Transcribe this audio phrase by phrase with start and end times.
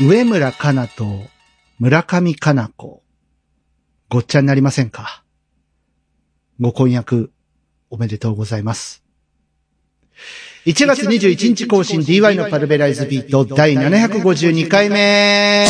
[0.00, 1.22] 上村かなと
[1.78, 3.02] 村上かな子、
[4.08, 5.22] ごっちゃになりませんか。
[6.60, 7.30] ご婚約、
[7.90, 9.04] おめでとうございます。
[10.66, 15.64] 1月21日更新 DY のパルベライズビート第752回目。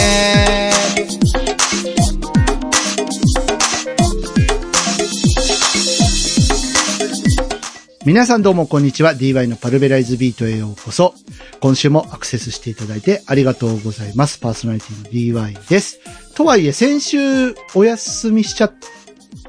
[8.04, 9.14] 皆さんどうもこんにちは。
[9.14, 11.14] DY のパルベライズビートへようこそ。
[11.60, 14.38] 今週もアクセスしていただいてありがとうございます。
[14.40, 16.00] パーソナリティの DY です。
[16.34, 18.74] とはいえ、先週お休みしちゃっ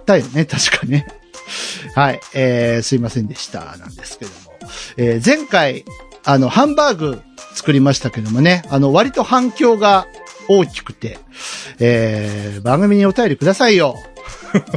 [0.05, 0.45] たよね。
[0.47, 1.05] 確かね。
[1.95, 2.21] はい。
[2.33, 3.75] えー、すいませんでした。
[3.77, 4.37] なんですけども。
[4.95, 5.83] えー、前回、
[6.23, 7.19] あの、ハンバーグ
[7.55, 8.63] 作りましたけどもね。
[8.69, 10.07] あの、割と反響が
[10.47, 11.19] 大きくて、
[11.79, 13.97] えー、番組にお便りくださいよ。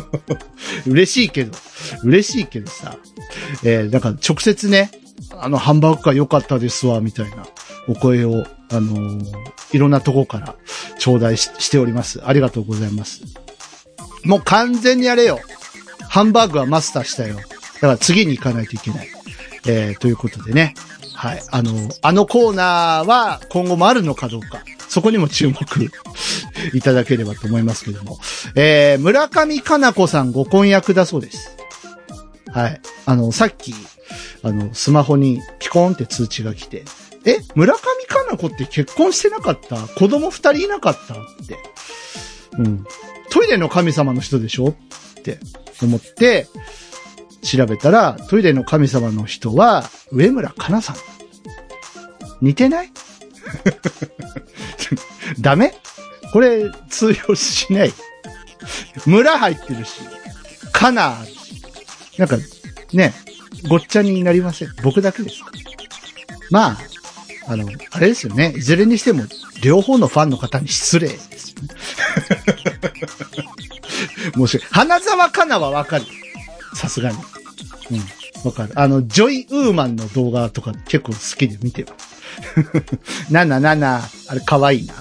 [0.86, 1.56] 嬉しいけど、
[2.04, 2.96] 嬉しいけどさ。
[3.64, 4.90] えー、なんか直接ね、
[5.36, 7.46] あの、ハンバーグが良かったですわ、みたいな
[7.88, 10.54] お声を、あのーいろんなとこから
[10.98, 12.20] 頂戴ししております。
[12.24, 13.22] ありがとうございます。
[14.24, 15.40] もう完全にやれよ。
[16.08, 17.36] ハンバーグはマスターしたよ。
[17.36, 19.08] だから次に行かないといけない。
[19.66, 20.74] えー、ということでね。
[21.14, 21.42] はい。
[21.50, 24.62] あの、あのコーナーは今後もあるのかどうか。
[24.88, 25.54] そこにも注目
[26.74, 28.18] いただければと思いますけども。
[28.54, 31.50] えー、村上かな子さんご婚約だそうです。
[32.52, 32.80] はい。
[33.06, 33.74] あの、さっき、
[34.42, 36.84] あの、スマホにピコンって通知が来て、
[37.24, 39.76] え、村上かな子って結婚してなかった？
[39.76, 41.14] 子供二人いなかった？
[41.14, 41.16] っ
[41.46, 41.58] て。
[42.58, 42.84] うん。
[43.30, 44.68] トイレの神様の人でしょ？
[45.18, 45.38] って
[45.82, 46.46] 思って、
[47.42, 50.96] 調べたら、トイレの神様の人は、上村かなさん。
[52.40, 52.90] 似てない？
[55.40, 55.72] ダメ？
[56.32, 57.92] これ、通用しない。
[59.06, 60.00] 村入ってるし、
[60.72, 61.16] かな、
[62.18, 62.36] なんか、
[62.92, 63.14] ね、
[63.68, 64.74] ごっちゃになりません？
[64.82, 65.50] 僕だけですか？
[66.50, 66.78] まあ、
[67.46, 68.52] あの、あれですよね。
[68.56, 69.24] いずれにしても、
[69.62, 71.68] 両方のファンの方に失礼ですよね。
[74.36, 76.04] もし、花沢香菜はわかる。
[76.74, 77.16] さすがに。
[77.90, 78.02] うん。
[78.44, 78.72] わかる。
[78.74, 81.88] あの、ジョイ・ウーマンの動画とか結構好きで見てる。
[83.30, 84.94] なななな、あれ可愛いな。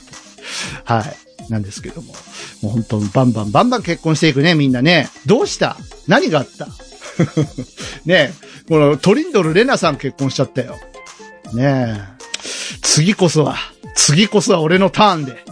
[0.84, 1.51] はい。
[1.51, 2.13] なんですけども。
[2.62, 5.09] もう本当バンバンバンバン結婚していくね、みんなね。
[5.25, 5.78] どうした？
[6.07, 6.68] 何があった？
[8.06, 8.34] ねえ、
[8.67, 10.78] このトリンドル・レナさん結婚しちゃったよ。
[11.53, 12.01] ねえ。
[12.81, 13.56] 次こそは、
[13.96, 15.44] 次こそは俺のターンで。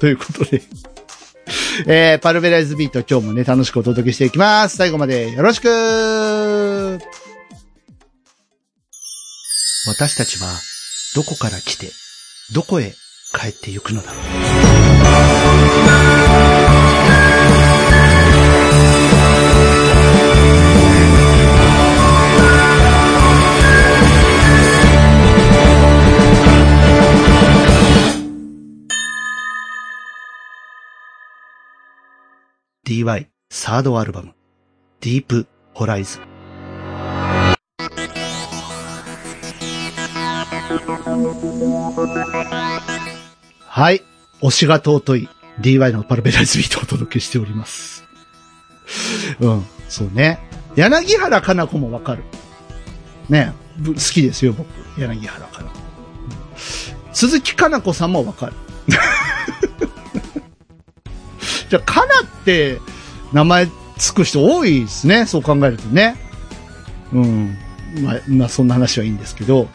[0.00, 0.62] ということで。
[1.86, 4.76] えー、パルベライズビート今日もね、楽しくお届けしていきます。
[4.76, 6.98] 最後までよろしく
[9.86, 10.48] 私たちは、
[11.14, 11.90] どこから来て、
[12.52, 12.92] どこへ
[13.38, 14.20] 帰ってゆくのだろう。
[32.86, 34.32] DY サードアルバム、
[35.00, 36.36] ディープホライズン。
[43.76, 44.02] はい。
[44.40, 45.28] 推しが尊い
[45.60, 48.06] DY のパルベライズビートをお届けしております。
[49.38, 50.38] うん、そうね。
[50.76, 52.22] 柳原かな子もわかる。
[53.28, 53.52] ね
[53.84, 54.66] 好きですよ、僕。
[54.98, 55.76] 柳原かな子。
[57.12, 58.54] 鈴木かな子さんもわかる。
[61.68, 62.80] じゃあ、かなって
[63.34, 65.26] 名前つく人多いですね。
[65.26, 66.16] そう考えるとね。
[67.12, 67.58] うん。
[68.00, 69.68] まあ、まあ、そんな話はいいんですけど。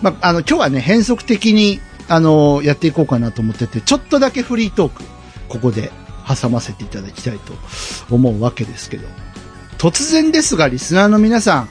[0.00, 5.02] まあ、あの、今日はね、変則的に、あの、やっていこうかなと思ってて、ちょっとだけフリートーク、
[5.48, 5.90] ここで
[6.28, 7.54] 挟ませていただきたいと
[8.14, 9.08] 思うわけですけど。
[9.78, 11.68] 突然ですが、リスナーの皆さん、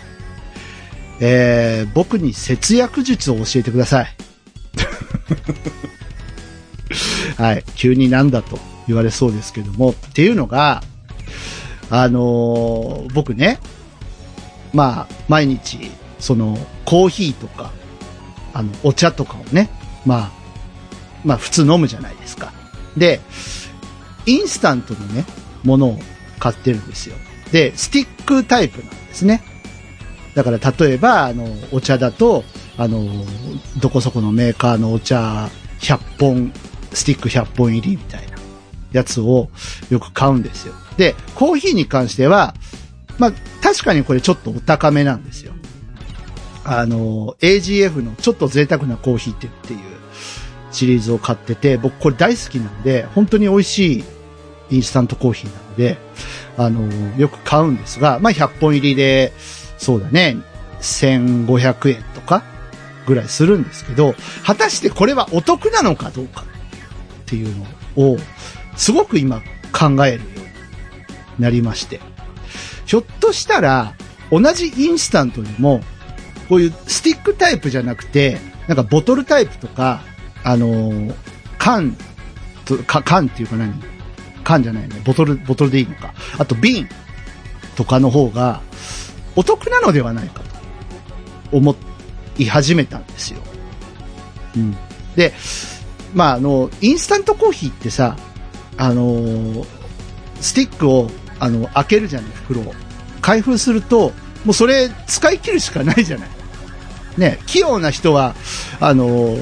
[1.19, 4.16] えー、僕に節約術を教えてください。
[7.38, 7.63] はい。
[7.75, 8.57] 急になんだと
[8.88, 9.91] 言われそうですけども。
[9.91, 10.81] っていうのが、
[11.91, 13.59] あのー僕ね、
[14.74, 17.69] まあ、毎日、その、コーヒーとか、
[18.56, 19.69] あの、お茶とかをね、
[20.04, 20.40] まあ、
[21.23, 22.51] まあ、普通飲むじゃないですか。
[22.97, 23.21] で、
[24.25, 25.25] インスタントのね、
[25.63, 26.00] ものを
[26.39, 27.15] 買ってるんですよ。
[27.51, 29.44] で、スティックタイプなんですね。
[30.35, 32.44] だから、例えば、あの、お茶だと、
[32.77, 33.06] あの、
[33.79, 36.53] どこそこのメーカーのお茶100本、
[36.94, 38.38] スティック100本入りみたいな
[38.91, 39.50] やつを
[39.89, 40.74] よく買うんですよ。
[40.97, 42.56] で、コーヒーに関しては、
[43.17, 43.31] まあ、
[43.62, 45.53] 確かにこれちょっとお高めなんですよ。
[46.63, 49.79] あの、AGF のちょっと贅沢なコーヒーってっていう
[50.71, 54.03] シリーズを買ってて、僕これ大好きなんで、本当に美味しい
[54.71, 55.97] インスタントコーヒーなので、
[56.57, 59.33] あの、よく買うんですが、まあ、100本入りで、
[59.77, 60.38] そうだね、
[60.81, 62.44] 1500円とか
[63.06, 64.15] ぐらいするんですけど、
[64.45, 66.44] 果たしてこれはお得なのかどうか。
[66.44, 67.56] っていう
[67.95, 68.17] のを、
[68.75, 69.41] すごく今
[69.71, 70.45] 考えるように
[71.39, 72.00] なりまして。
[72.85, 73.95] ひょっとしたら、
[74.31, 75.81] 同じインスタントでも、
[76.50, 80.01] こういうスティックタイプじゃなくて、なんかボトルタイプとか、
[80.43, 81.13] あの、
[81.57, 81.95] 缶
[82.65, 83.73] と、か、缶っていうか何？
[84.43, 85.01] 缶じゃないね。
[85.05, 86.13] ボトル、ボトルでいいのか。
[86.38, 86.88] あと瓶
[87.75, 88.61] とかの方が
[89.35, 91.75] お得なのではないかと思
[92.38, 93.39] い始めたんですよ。
[94.55, 94.75] うん。
[95.15, 95.33] で、
[96.13, 98.17] まあ、あの、インスタントコーヒーってさ、
[98.77, 99.65] あの、
[100.41, 101.09] スティックを、
[101.39, 102.73] あの、開けるじゃない、袋を。
[103.21, 104.11] 開封すると、
[104.43, 106.29] もうそれ使い切るしかないじゃない。
[107.17, 108.35] ね、器用な人は、
[108.79, 109.38] あの、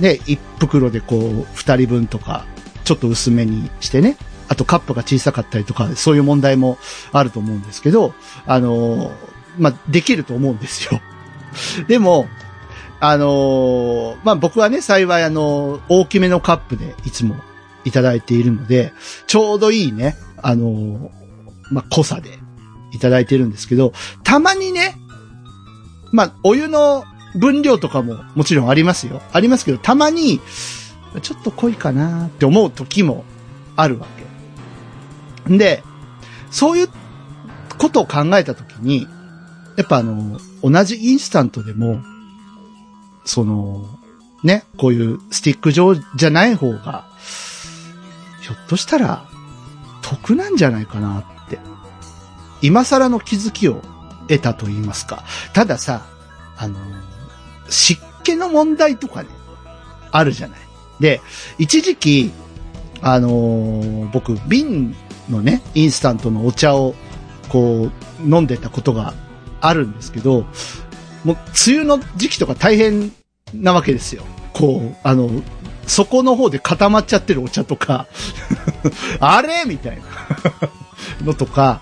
[0.00, 2.44] ね、一袋でこう、二人分とか、
[2.84, 4.16] ちょっと薄めにしてね、
[4.48, 6.78] あとカップが小さかったりとか、そういう問題も
[7.12, 8.14] あると思うんですけど、
[8.46, 9.12] あの、
[9.58, 11.00] まあ、できると思うんですよ。
[11.86, 12.28] でも、
[13.00, 17.36] あの、まあ、僕はね、幸いあの、大きめのカップでいつも
[17.84, 18.92] いただいているので、
[19.26, 21.10] ちょうどいいね、あの、
[21.70, 22.38] まあ、濃さで
[22.92, 23.92] いただいてるんですけど、
[24.24, 24.96] たまにね、
[26.12, 27.04] まあ、お湯の
[27.38, 29.22] 分量とかももちろんありますよ。
[29.32, 30.40] ありますけど、たまに、
[31.22, 33.24] ちょっと濃いかなって思う時も
[33.76, 34.06] あるわ
[35.46, 35.56] け。
[35.56, 35.82] で、
[36.50, 36.88] そういう
[37.78, 39.06] ことを考えた時に、
[39.76, 42.00] やっぱあの、同じインスタントでも、
[43.24, 43.86] その、
[44.42, 47.08] ね、こういうスティック状じゃない方が、
[48.40, 49.26] ひょっとしたら、
[50.02, 51.58] 得なんじゃないかなって。
[52.62, 53.82] 今更の気づきを
[54.28, 55.24] 得たと言いますか。
[55.52, 56.06] たださ、
[56.56, 56.78] あの、
[57.68, 59.28] 湿気の問題とかね、
[60.10, 60.58] あるじゃない。
[61.00, 61.20] で、
[61.58, 62.32] 一時期、
[63.02, 64.94] あのー、僕、瓶
[65.28, 66.94] のね、インスタントのお茶を、
[67.48, 67.90] こう、
[68.22, 69.14] 飲んでたことが
[69.60, 70.46] あるんですけど、
[71.24, 71.36] もう、
[71.68, 73.12] 梅雨の時期とか大変
[73.54, 74.22] なわけですよ。
[74.52, 75.30] こう、あの、
[75.86, 78.06] 底の方で固まっちゃってるお茶とか
[79.20, 80.02] あれみたいな
[81.24, 81.80] のとか、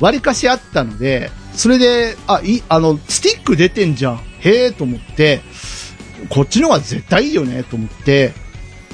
[0.00, 4.20] 割かしあったので、それで、あ、い、あの、スティック出てんじゃん。
[4.44, 5.40] へえと思って、
[6.28, 8.32] こっちの方が絶対いいよねと思って、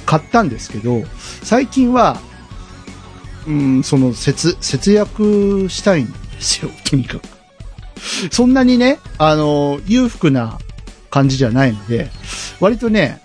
[0.06, 1.04] 買ったんですけど、
[1.42, 2.20] 最近は、
[3.46, 7.22] うん、その節、節約したいんですよ、 とにかく。
[8.30, 10.58] そんなにね、あの、裕福な
[11.10, 12.10] 感じじゃないので、
[12.60, 13.20] 割とね、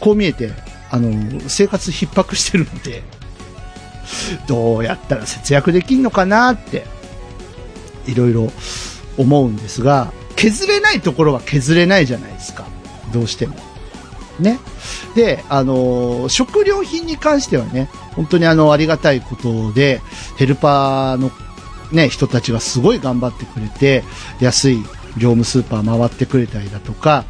[0.00, 0.52] こう見えて、
[0.90, 3.02] あの、生活逼迫してるので、
[4.46, 6.86] どうやったら節約できんのかなって、
[8.06, 8.52] いろいろ
[9.16, 12.66] 思うんですが、削れないところは削れないじゃないですか。
[13.12, 13.56] どうしても。
[14.38, 14.58] ね。
[15.14, 20.00] で、あの、食料品に関してはね、本当にあの、ありがたいことで、
[20.36, 21.30] ヘルパーの
[21.92, 24.04] ね、人たちがすごい頑張ってくれて、
[24.40, 24.76] 安い
[25.16, 27.24] 業務スーパー回ってくれたりだとか、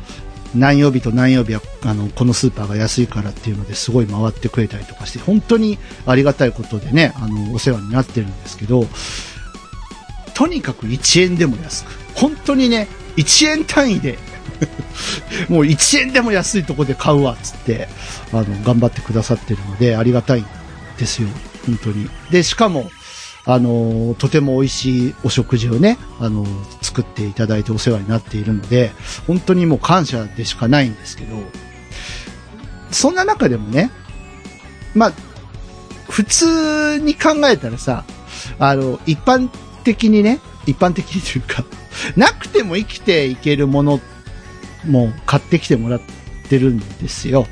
[0.54, 8.86] 何曜日と何曜日はあのこのスーパーが安いからっていうのですごい回ってくれたりとかして本当にありがたいことでねあのお世話になってるんですけど
[10.34, 14.18] とにかく1円でも安く本当にね1円単位で
[15.48, 17.88] もう1円でも安いとこで買うわっつって
[18.32, 20.46] あの頑張ってくださってるのでありがたいん
[20.98, 21.28] ですよ。
[21.66, 22.08] 本当に。
[22.30, 22.90] でしかも
[23.48, 26.44] あの、とても美味しいお食事をね、あの、
[26.82, 28.90] 作っていただいてお世話になっているので、
[29.28, 31.36] 本当にもう感謝でしかないんですけど、
[32.90, 33.92] そんな中でもね、
[34.96, 35.12] まあ、
[36.08, 38.04] 普通に考えたらさ、
[38.58, 39.48] あの、一般
[39.84, 41.64] 的にね、一般的にというか、
[42.16, 44.00] なくても生きていけるもの
[44.86, 46.00] も買ってきてもらっ
[46.48, 47.46] てるんですよ。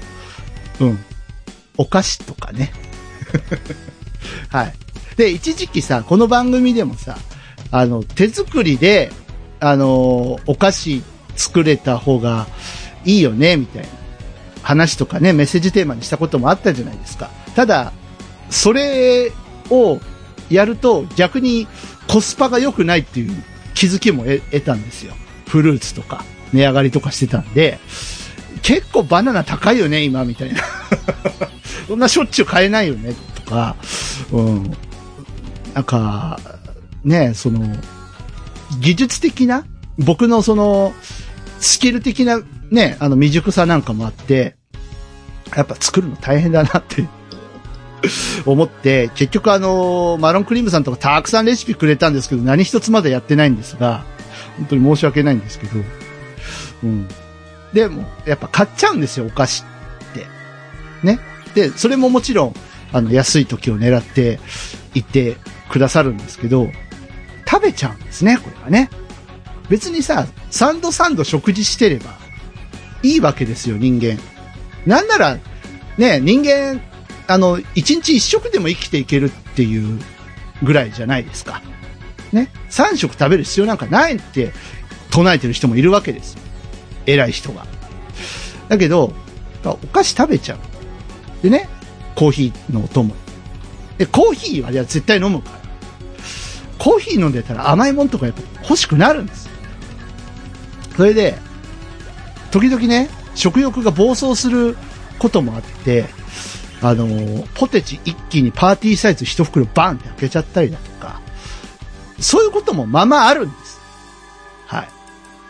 [0.81, 1.05] うん。
[1.77, 2.73] お菓子とかね。
[4.49, 4.75] はい。
[5.17, 7.19] で、一時期さ、この番組でもさ、
[7.71, 9.13] あの、手作りで、
[9.61, 11.03] あの、お菓子
[11.37, 12.47] 作れた方が
[13.05, 13.89] いいよね、みたいな
[14.63, 17.31] 話とかね、メッセージテーマにしたこともあったじゃないですか。
[17.55, 17.93] ただ、
[18.51, 19.33] それ
[19.71, 20.01] を
[20.51, 21.67] やると逆に
[22.09, 23.43] コスパが良くないっていう
[23.75, 25.15] 気づきも得たんですよ。
[25.49, 27.79] フルーツとか値上がりとかしてたんで、
[28.63, 30.63] 結構バナナ高いよね、今、みたいな。
[31.87, 33.77] そんなしょっちゅう買えないよね、とか、
[34.33, 34.77] うん。
[35.75, 36.41] なんか、
[37.05, 37.77] ね、その、
[38.81, 39.65] 技術的な、
[39.99, 40.95] 僕のその、
[41.61, 44.57] スキル的なね、あの未熟さなんかもあって、
[45.55, 47.07] やっぱ作るの大変だなって
[48.47, 54.05] 思って、結局あの、マロンクリームさんとかたくさんレシピくれたんですけど、何一つまだやってないんですが、
[54.57, 55.73] 本当に申し訳ないんですけど、
[56.85, 57.09] うん。
[57.73, 59.65] でも、やっぱ買っちゃうんですよ、お菓子
[60.11, 60.27] って。
[61.03, 61.19] ね。
[61.55, 62.55] で、それももちろん、
[62.93, 64.39] あの、安い時を狙って
[64.95, 65.37] 行って
[65.71, 66.71] くださるんですけど、
[67.49, 68.91] 食べちゃうんですね、これはね。
[69.69, 72.17] 別にさ、サンドサンド食事してれば
[73.03, 74.19] いいわけですよ、人間。
[74.87, 75.39] なんなら、
[75.99, 76.81] ね、人間、
[77.27, 80.01] あの、一日一食でも生きていけるっていう
[80.63, 81.63] ぐらいじゃないですか。
[82.33, 82.51] ね。
[82.69, 84.53] 三食食べる必要なんかないって
[85.11, 86.41] 唱えてる人もいるわけですよ。
[87.07, 87.67] 偉い人が。
[88.69, 89.15] だけど、
[89.65, 90.59] お菓子食べちゃう。
[91.43, 91.69] でね、
[92.15, 93.15] コーヒーのお供。
[93.99, 95.61] で、コーヒーは絶対飲むから。
[96.79, 99.53] コーヒー飲んでたら甘いもんとかやっぱ欲しくなるんですよ。
[100.97, 101.39] それで、
[102.51, 104.77] 時々ね、食欲が暴走する
[105.19, 106.07] こともあって、
[106.85, 111.23] あのー、ポテチ一気にパーティーサイズ一袋バンって開けちゃったりだとか、
[112.21, 113.81] そういうこともままあるんです。
[114.67, 114.89] はい。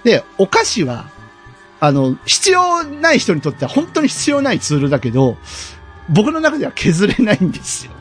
[0.04, 1.06] で、お菓子は、
[1.80, 5.36] あの、必要ない人にとっては本当に必要ないツールだけど、
[6.08, 7.92] 僕の中では削れないんですよ。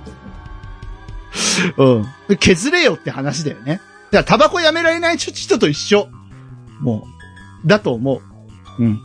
[2.29, 2.37] うん。
[2.37, 3.81] 削れよって話だよね。
[4.11, 6.07] だからタバコやめられない人と一緒。
[6.81, 7.07] も
[7.63, 8.21] う、だと思
[8.77, 8.83] う。
[8.83, 9.01] うん。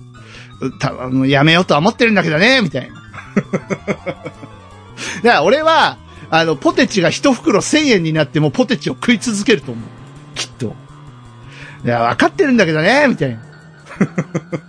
[0.80, 2.97] たもうやめようとは思ってるんだけどね、みたいな。
[5.22, 5.98] だから俺は、
[6.30, 9.84] あの、ポテチが一袋千円になってもポテチを食い続けると思う。
[10.34, 10.74] きっと。
[11.84, 13.38] いや、わかってるんだけどね、みたいな。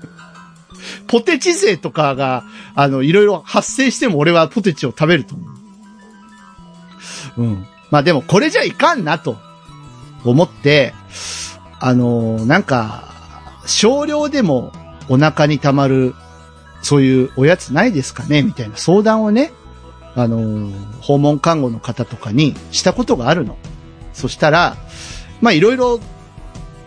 [1.08, 2.44] ポテチ税とかが、
[2.76, 5.44] あの、いろいろ発生しても俺はポテチを食べると思
[7.38, 7.42] う。
[7.44, 7.68] うん。
[7.90, 9.38] まあでもこれじゃいかんなと
[10.24, 10.94] 思って、
[11.80, 13.06] あのなんか、
[13.66, 14.72] 少量でも
[15.08, 16.16] お腹に溜まる、
[16.82, 18.42] そういうおやつないですかね？
[18.42, 19.52] みたいな相談をね、
[20.16, 20.70] あの
[21.02, 23.58] 訪問看護の方とかにしたことがあるの。
[24.14, 24.76] そしたら、
[25.42, 26.00] まいろいろ、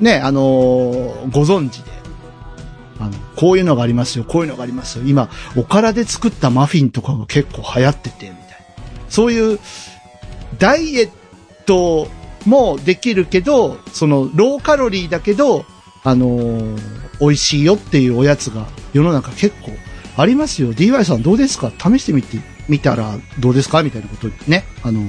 [0.01, 0.41] ね、あの
[1.31, 1.91] ご存知で、
[2.99, 5.05] あの、こういうのがありますよ、こういうのがありますよ。
[5.07, 8.57] 今、おからで作ったマフィンとかが結構流行ってて、みたいな。
[9.09, 9.59] そういう、
[10.59, 11.11] ダイエッ
[11.65, 12.09] ト
[12.45, 15.65] もできるけど、その、ローカロリーだけど、
[16.05, 19.73] あのー、美味しいよっていうおやつが世の中結構
[20.16, 20.73] ありますよ。
[20.75, 21.73] DY さんどうですか？
[21.78, 22.38] 試してみて、
[22.69, 23.83] みたらどうですか？
[23.83, 25.00] みたいなことね、あの、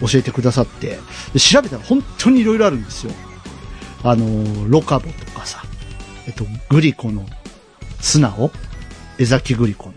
[0.00, 0.98] 教えてくださって。
[1.38, 3.12] 調べたら本当に色々あるんですよ。
[4.02, 5.62] あの、ロカボとかさ、
[6.26, 7.24] えっと、グリコの
[8.00, 8.50] ツナを、
[9.18, 9.94] 江崎グリコの、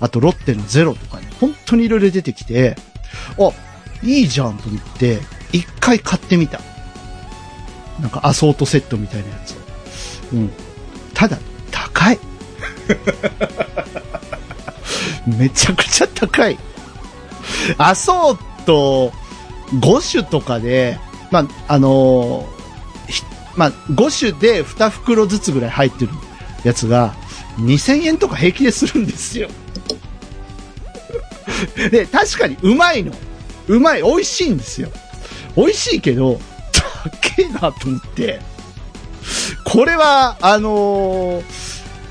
[0.00, 2.76] あとロッテのゼロとかね、本当に色々出てきて、
[3.38, 3.52] あ、
[4.02, 5.20] いいじゃんと思って、
[5.52, 6.60] 一回買ってみた。
[8.00, 9.54] なんかアソートセットみたいなやつを。
[10.32, 10.50] うん。
[11.14, 11.38] ただ、
[11.70, 12.18] 高い。
[15.26, 16.58] めちゃくちゃ高い。
[17.78, 19.12] アソート
[19.70, 20.98] 5種とかで、
[21.30, 22.48] まあ、あのー、
[23.56, 26.12] まあ、5種で2袋ずつぐらい入ってる
[26.64, 27.14] やつが、
[27.58, 29.48] 2000円とか平気でするんですよ。
[31.90, 33.12] で、確かにうまいの。
[33.68, 34.90] うまい、美味しいんですよ。
[35.56, 36.40] 美味しいけど、
[36.72, 38.40] 高えなと思って。
[39.64, 41.44] これは、あのー、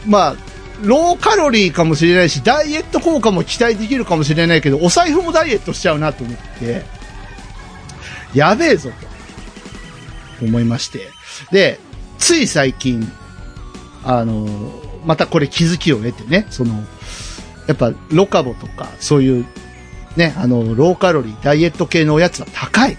[0.08, 0.36] まあ、
[0.82, 6.84] ローカロリーかもしれないし、ダイエット効果も期待できるかもしれないけど、お財布もダイエットしちゃうなと思って、
[8.34, 8.90] やべえぞ
[10.40, 11.10] と、思いまして。
[11.52, 11.80] で、
[12.18, 13.10] つい最近、
[14.04, 16.74] あのー、またこれ気づきを得てね、その、
[17.68, 19.46] やっぱロカボとか、そういう
[20.16, 22.98] ね、あの、ローカロリー、ダイエット系のおやつは高い。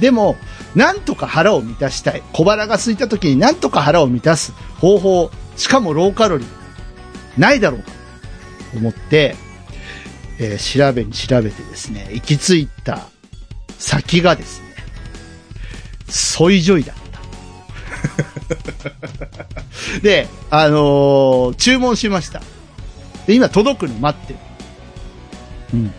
[0.00, 0.36] でも、
[0.74, 2.22] なんとか腹を満たしたい。
[2.32, 7.90] 小腹が空いた時になんとか腹を満たす方法、しかもローカロリー、ないだろうか
[8.72, 9.36] と思って、
[10.38, 13.08] えー、調べに調べてですね、行き着いた
[13.78, 14.68] 先がですね、
[16.08, 17.08] ソイジョイだった。
[20.02, 22.40] で、あのー、注文しました。
[23.26, 24.38] で、今届くの待ってる。
[25.74, 25.92] うん。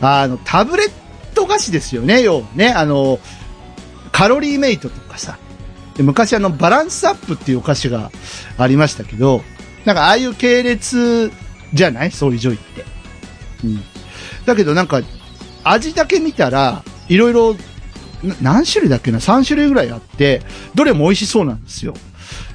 [0.00, 0.90] あの、タブレッ
[1.34, 2.70] ト菓子ですよね、要はね。
[2.70, 3.18] あの、
[4.14, 5.38] カロリーメイトとかさ。
[5.96, 8.12] で昔あの、バランスアップっていうお菓子が
[8.56, 9.42] ありましたけど、
[9.84, 11.32] なんかああいう系列
[11.72, 12.12] じゃない？
[12.12, 12.84] そういうジョイって。
[13.64, 13.80] うん。
[14.46, 15.00] だけどなんか、
[15.64, 17.56] 味だけ見たら、いろいろ、
[18.40, 20.42] 何種類だっけな ?3 種類ぐらいあって、
[20.76, 21.94] どれも美味しそうなんですよ。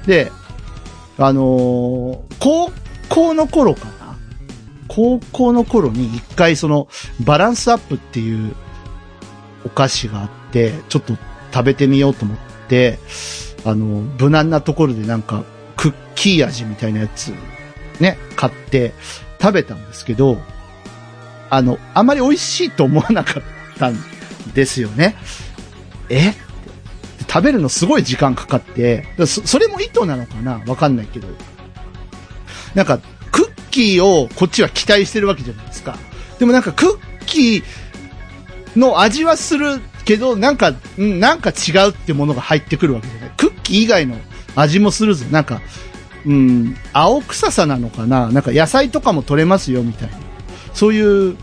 [0.06, 0.32] で、
[1.18, 2.72] あのー、高
[3.10, 4.18] 校の頃かな？
[4.88, 6.88] 高校の頃に一回その
[7.26, 8.56] バランスアップっていう
[9.66, 11.18] お菓子があって、ちょっと
[11.54, 12.38] 食べてみようと思っ
[12.68, 13.00] て、
[13.66, 15.44] あの、無難なところでなんか
[15.76, 17.34] クッキー味みたいなやつ
[18.00, 18.94] ね、買って
[19.42, 20.38] 食べたんですけど、
[21.50, 23.44] あの、あまり美味しいと思わなかっ
[23.78, 23.98] たん
[24.54, 25.16] ですよね。
[26.10, 26.34] え？
[27.28, 30.62] 食べるのすごい時間かかって、そそれも意図なのかな？
[30.66, 31.28] わかんないけど。
[32.76, 33.00] なんか、
[33.32, 35.98] クッキーをこっちは期待してるわけじゃないですか。
[36.40, 37.64] でもなんかクッキー
[38.76, 43.32] の味はするけど、なんか、んなんか違うってものが入ってくるわけじゃない。
[43.38, 44.18] クッキー以外の
[44.56, 45.24] 味もするぞ。
[45.30, 45.62] なんか、
[46.26, 50.18] うん、青臭さなのかななんか野菜とかも取れますよみたいな。
[50.74, 51.38] そういう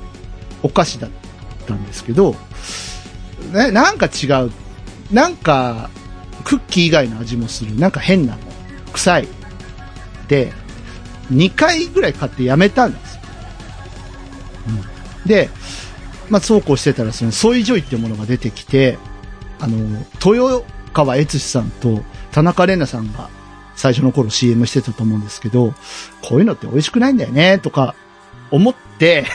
[0.64, 1.11] お菓子だっ
[1.68, 2.35] たんですけど、
[3.52, 4.50] ね、なんか違う。
[5.12, 5.88] なんか、
[6.44, 7.76] クッキー以外の味もする。
[7.76, 8.38] なんか変なの。
[8.94, 9.28] 臭い。
[10.26, 10.52] で、
[11.32, 13.20] 2回ぐらい買ってやめたんですよ。
[15.25, 15.50] うん、で、
[16.30, 18.99] まあ、そうこうしてたら、その、ソイジョイってものが出てきて、
[19.61, 22.02] あの、豊川悦司さんと
[22.33, 23.28] 田中玲奈さんが
[23.75, 25.75] 最初の頃 CM してたと思うんですけど、
[26.23, 27.95] こういうのって美味しくないんだよね、とか
[28.50, 29.26] 思って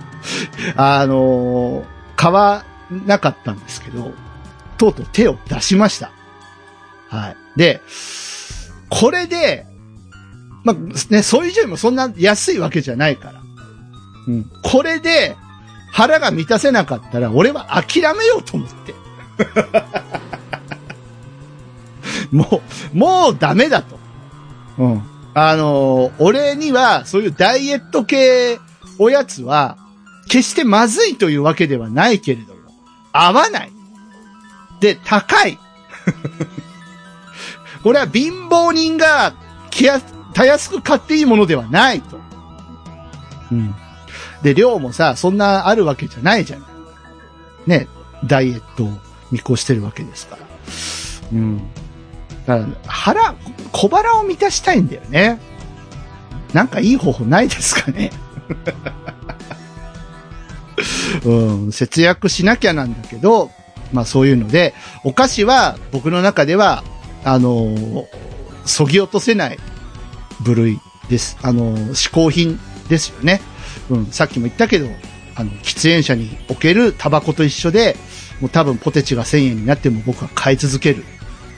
[0.76, 1.84] あの
[2.16, 4.12] 買わなかったんですけど、
[4.78, 6.10] とうとう手を出しました。
[7.08, 7.36] はい。
[7.56, 7.82] で、
[8.88, 9.66] これで、
[10.64, 10.76] まあ、
[11.10, 13.42] ね、そういうジョイもそんな安いわけじゃないから。
[14.26, 14.50] うん。
[14.62, 15.36] これで、
[15.96, 18.94] 腹が満たせなかったら、俺は諦めようと思って。
[22.30, 22.60] も
[22.92, 23.98] う、もうダメだと。
[24.76, 25.02] うん。
[25.32, 28.60] あのー俺には、そういうダイエット系
[28.98, 29.78] おやつは、
[30.28, 32.60] 決してまずいというわけではないけれども、
[33.14, 33.72] 合わない。
[34.80, 35.58] で、高い。
[37.82, 39.32] これは貧乏人が、
[39.70, 40.02] 気や、
[40.34, 42.20] たやすく買っていいものではないと。
[43.50, 43.74] うん。
[44.42, 46.68] で、量もさ、そんなあるわけじゃないじゃない。
[47.66, 47.88] ね、
[48.24, 48.90] ダイエットを
[49.30, 50.42] 見越してるわけですから。
[51.32, 51.58] うん。
[52.46, 53.34] だから、腹、
[53.72, 55.40] 小腹を満たしたいんだよね。
[56.52, 58.10] なんかいい方法ないですかね。
[61.24, 63.50] うん、節約しなきゃなんだけど、
[63.92, 64.74] まあそういうので、
[65.04, 66.82] お菓子は僕の中では、
[67.24, 68.04] あのー、
[68.64, 69.58] そぎ落とせない
[70.40, 71.36] 部類です。
[71.42, 73.40] あのー、嗜好品ですよね。
[73.90, 74.88] うん、さっきも言ったけど、
[75.34, 77.96] あの、喫煙者におけるタバコと一緒で、
[78.40, 81.04] もう多分ポテチが1000円になっても僕は買い続ける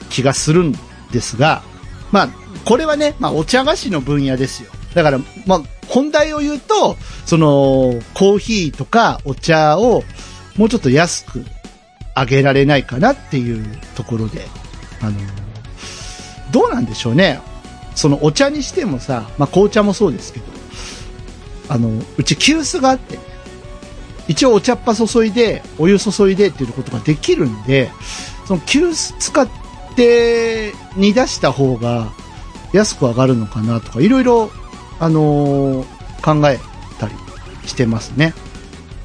[0.09, 0.73] 気がするん
[1.11, 1.63] ですが、
[2.11, 2.29] まあ、
[2.65, 4.71] これはね、まあ、お茶菓子の分野ですよ。
[4.93, 10.03] だから、まあ、本題を言うと、その、コーヒーとかお茶を
[10.55, 11.45] もうちょっと安く
[12.15, 14.45] あげられないかなっていうところで、
[15.01, 15.17] あの、
[16.51, 17.41] どうなんでしょうね。
[17.95, 20.45] そのお茶にしてもさ、まあ、紅茶もそうですけど、
[21.69, 23.17] あの、うち急須があって、
[24.27, 27.89] 一応お茶っ葉注いで、お湯注いでっていうことができるんで、
[28.47, 29.47] その急須使っ
[29.95, 32.11] て煮出した方が
[32.73, 34.51] 安く上がるのかなとか、いろいろ、
[34.99, 36.59] あのー考え
[36.99, 37.15] たり
[37.65, 38.33] してますね。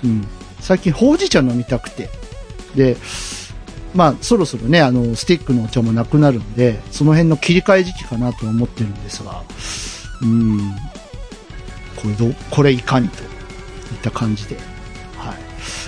[0.02, 0.26] うん。
[0.60, 2.08] 最近ほうじ茶飲みたくて。
[2.74, 2.96] で、
[3.94, 9.42] まあ、そろそろね、あの、スティックのお茶もなくなるんで、その辺の切り替え時期かなと思ってるんですが、
[10.22, 10.58] うん。
[12.04, 13.28] これど、これいかにといっ
[14.02, 14.56] た感じで。
[15.16, 15.36] はい。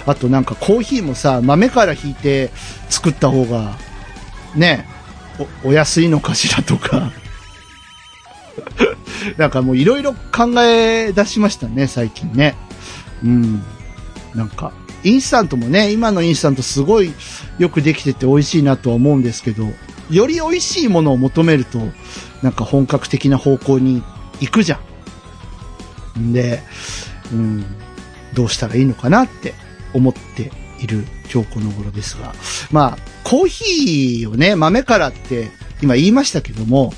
[0.07, 2.51] あとなんかコーヒーもさ、豆から引いて
[2.89, 3.77] 作った方が、
[4.55, 4.89] ね、
[5.63, 7.13] お、お安いのかしらとか。
[9.37, 12.57] なんかもういろいろ考え出しましたね、最近ね。
[13.23, 13.63] うん。
[14.35, 14.73] なんか、
[15.05, 17.13] インスタントもね、今のインスタントすごい
[17.59, 19.69] よくできてて美味しいなとは思うんですけど、
[20.11, 21.79] より美味しいものを求めると、
[22.43, 24.03] なんか本格的な方向に
[24.41, 24.96] 行くじゃん。
[26.19, 26.61] んで、
[27.33, 27.65] うん、
[28.35, 29.55] どうしたらいいのかなって
[29.95, 30.51] 思って
[30.81, 32.35] いる今日この頃ですが。
[32.71, 35.51] まあ、コーヒーをね、豆からって
[35.83, 36.93] 今言いましたけども、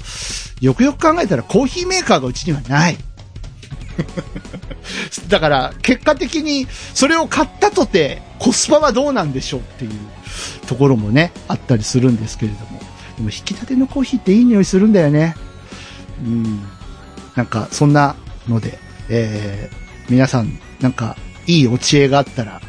[0.61, 2.99] よくよく考えたらコーヒーメーカーがうちにはない。
[5.29, 9.91] だから、結果的にそれを買ったとてコスパはどうなんでしょうっていう
[10.67, 12.81] ところもね、あったりするんですけれども。
[13.17, 15.35] でも引き立てのコーヒーっていい匂いするんだよね。
[16.25, 16.63] うん。
[17.35, 18.15] なんか、そんな
[18.49, 19.77] ので、えー、
[20.09, 21.17] 皆さん、なんか、
[21.47, 22.61] いいお知恵があったら、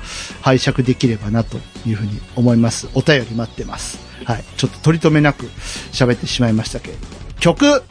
[0.42, 2.90] 拝借できればなというふうに思います。
[2.94, 4.00] お便り待ってます。
[4.24, 4.44] はい。
[4.58, 5.48] ちょっと取り留めなく
[5.92, 7.08] 喋ってしまいましたけれども。
[7.40, 7.84] 曲行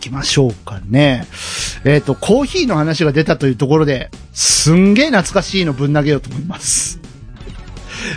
[0.00, 1.26] きましょうかね。
[1.84, 7.00] えっ、と、コーヒーの話が出たというところで、すんげえ懐かしいのぶん投げようと思います。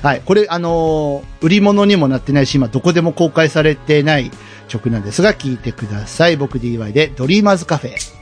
[0.02, 0.22] はい。
[0.26, 4.32] これ、あのー売り物にもなってないし、今どこでも公開されてない
[4.68, 6.38] 曲なんですが、聴いてください。
[6.38, 8.19] 僕 DY で、ドリーマーズカフェ。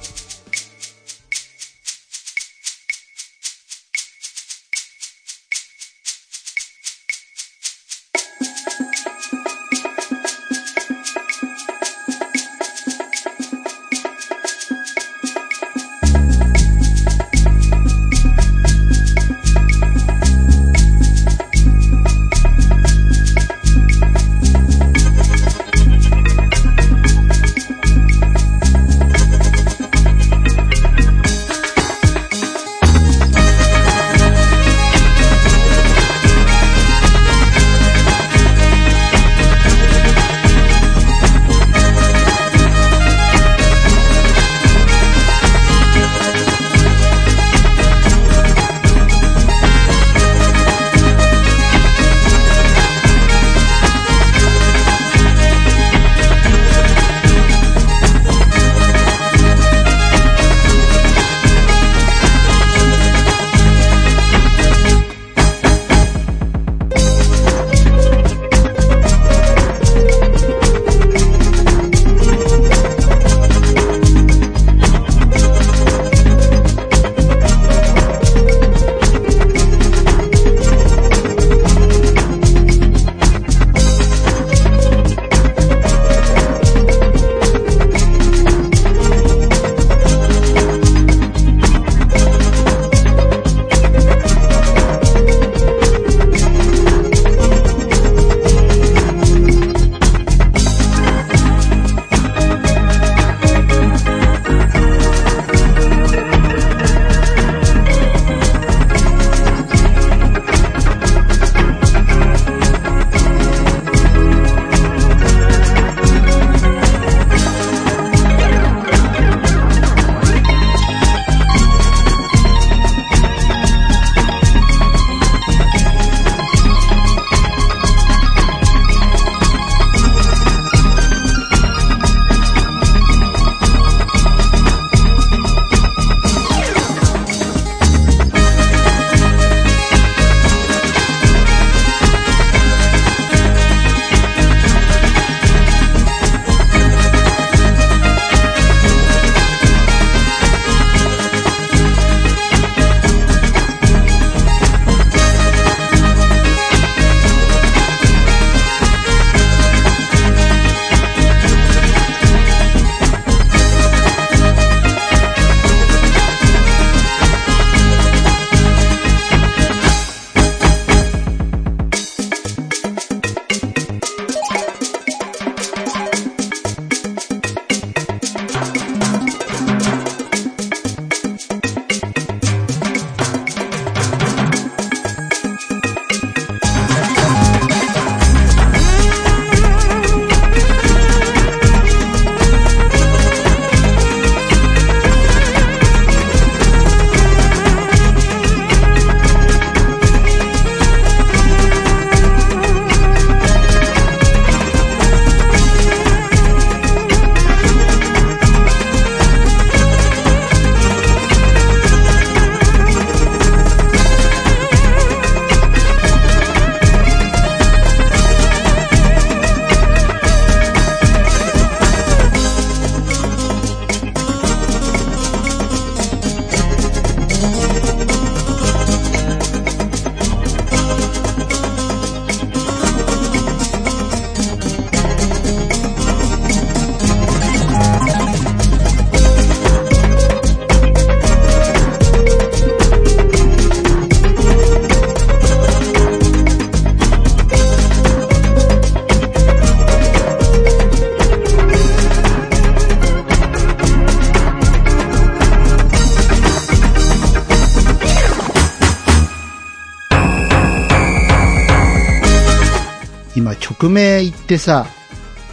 [263.89, 264.87] 名言ってさ、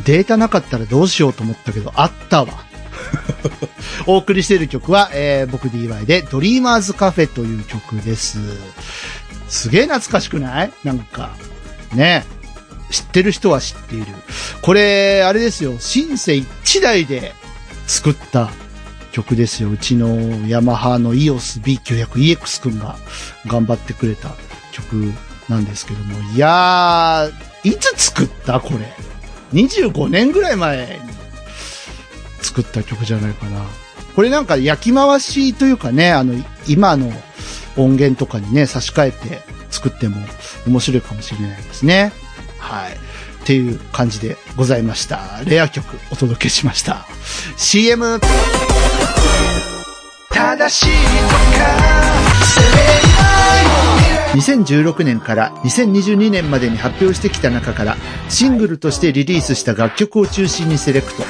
[0.05, 2.65] データなかったらどうしようと思ったけど、あったわ。
[4.07, 8.39] お送りしている曲は、えー、僕 DY で、ドリーマーズカフェという曲です。
[9.49, 10.73] すげえ懐かしくない？
[10.85, 11.37] なんか、
[11.93, 12.25] ね。
[12.91, 14.07] 知ってる人は知っている。
[14.63, 17.35] これ、あれですよ、シンセ1台で
[17.87, 18.51] 作った
[19.13, 19.71] 曲ですよ。
[19.71, 22.97] うちのヤマハの EOS B900EX くんが
[23.47, 24.35] 頑張ってくれた
[24.73, 25.13] 曲
[25.49, 26.19] なんですけども。
[26.33, 27.33] いやー、
[27.65, 28.93] いつ作ったこれ
[29.53, 31.15] ？25年ぐらい前に
[32.43, 33.65] 作った曲じゃないかな。
[34.15, 36.35] これなんか焼き回しというかね、あの、
[36.69, 37.11] 今の
[37.77, 40.17] 音源とかにね、差し替えて作っても
[40.67, 42.13] 面白いかもしれないですね。
[42.59, 42.93] はい。
[42.93, 45.43] っていう感じでございました。
[45.45, 47.07] レア曲お届けしました。
[47.57, 48.21] CM!
[50.31, 53.54] 正しいとか
[54.35, 57.97] 2016年から2022年までに発表してきた中から
[58.29, 61.23] シングルとしてリリースした楽曲を中心にセレクト。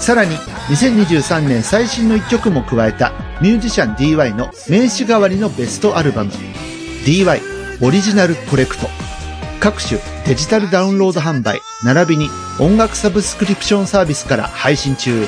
[0.00, 6.30] さらに2023年最新の一曲も加えたミュージシャン DY の名刺代わりのベストアルバム
[7.06, 7.40] DY
[7.82, 8.86] オリジナルコレクト。
[9.58, 12.28] 各種デジタルダウンロード販売、並びに
[12.60, 15.24] 音楽サブスクリプションサービスから配信中。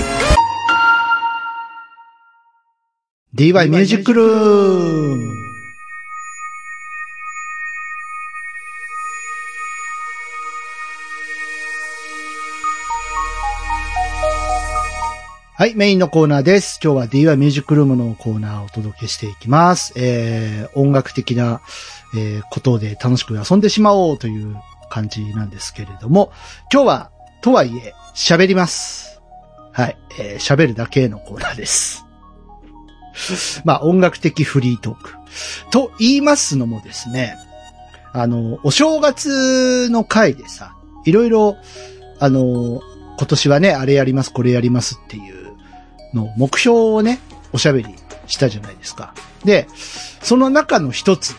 [3.34, 5.37] DY ミュージックルーム
[15.58, 16.78] はい、メインのコーナーです。
[16.80, 19.92] 今日は DY ミュージックルームのコーナーをお届けしていきます。
[19.96, 21.62] えー、音楽的な、
[22.16, 24.54] えー、ことで楽しく遊んでしまおうという
[24.88, 26.30] 感じなんですけれども、
[26.72, 29.20] 今日は、とはいえ、喋ります。
[29.72, 32.06] はい、えー、喋るだけのコーナーです。
[33.66, 35.14] まあ、音楽的フリートーク。
[35.72, 37.36] と言いますのもですね、
[38.12, 41.56] あの、お正月の回でさ、いろいろ、
[42.20, 42.80] あの、
[43.18, 45.47] 今年はね、あれやります、これやりますっていう
[46.14, 47.20] の目標をね、
[47.52, 47.94] おしゃべり
[48.26, 49.14] したじゃないですか。
[49.44, 49.68] で、
[50.22, 51.34] その中の一つ、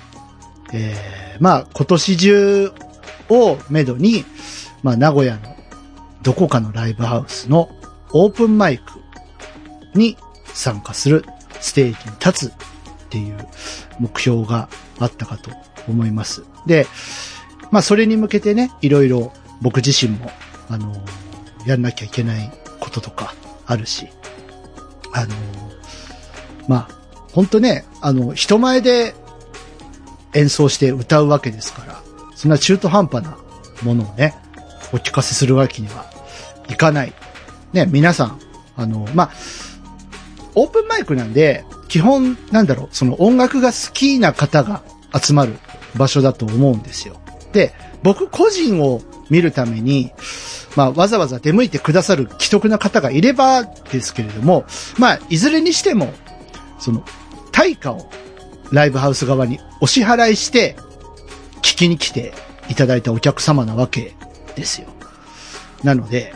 [0.73, 2.71] えー、まあ、今年中
[3.29, 4.25] をめどに、
[4.83, 5.55] まあ、名古屋の
[6.21, 7.69] どこかのライブハウスの
[8.11, 8.83] オープンマイク
[9.95, 10.17] に
[10.53, 11.25] 参加する、
[11.61, 12.53] ステージに立つっ
[13.09, 13.37] ていう
[13.99, 15.51] 目標があったかと
[15.87, 16.43] 思います。
[16.65, 16.87] で、
[17.71, 20.31] まあ、それに向けてね、いろいろ僕自身も、
[20.69, 20.95] あの、
[21.65, 23.33] やんなきゃいけないこととか
[23.65, 24.07] あるし、
[25.13, 25.35] あの、
[26.67, 26.99] まあ、
[27.33, 29.15] 本当ね、あの、人前で
[30.33, 32.01] 演奏して歌うわけですから、
[32.35, 33.37] そんな中途半端な
[33.83, 34.35] ものをね、
[34.93, 36.05] お聞かせするわけには
[36.67, 37.13] いかない。
[37.73, 38.39] ね、皆さん、
[38.75, 39.31] あの、まあ、
[40.55, 44.83] オープンマイクなんで、基本、なんだろう、その音楽が好きな方が
[45.19, 45.57] 集まる
[45.95, 47.19] 場所だと思うんですよ。
[47.51, 50.11] で、僕個人を見るために、
[50.75, 54.65] まあ、わざわざ出向いてくださる既得な方がいればですけれども、
[54.97, 56.13] まあ、いずれにしても、
[56.79, 57.03] その、
[57.51, 58.09] 対価を
[58.71, 60.75] ライブハウス側にお支払いして、
[61.61, 62.33] 聞きに来て
[62.69, 64.13] いただいたお客様なわけ
[64.55, 64.87] ですよ。
[65.83, 66.33] なので、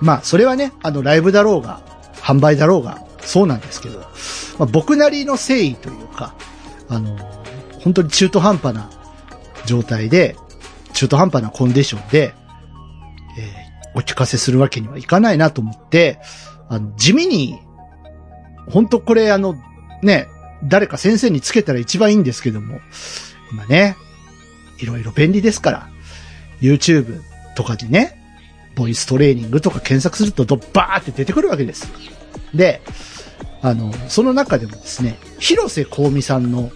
[0.00, 1.80] まあ、それはね、あの、ライブだろうが、
[2.14, 4.06] 販売だろうが、そうなんですけど、ま
[4.60, 6.34] あ、僕なりの誠意というか、
[6.88, 7.16] あの、
[7.80, 8.90] 本当に中途半端な
[9.66, 10.36] 状態で、
[10.92, 12.34] 中途半端なコンディションで、
[13.38, 16.20] えーお聞かせするわけにはいかないなと思って、
[16.68, 17.58] あの、地味に、
[18.68, 19.56] 本当これあの、
[20.02, 20.28] ね、
[20.62, 22.80] 誰か先生につけたら一番いいんですけども、
[23.50, 23.96] 今ね、
[24.78, 25.88] いろいろ便利ですから、
[26.60, 27.22] YouTube
[27.56, 28.20] とかでね、
[28.76, 31.88] ボイストレーニングとか検索するとドバーって出てくるわけです。
[32.54, 32.82] で、
[33.62, 36.70] あの、その中でもですね、広瀬香美さんの、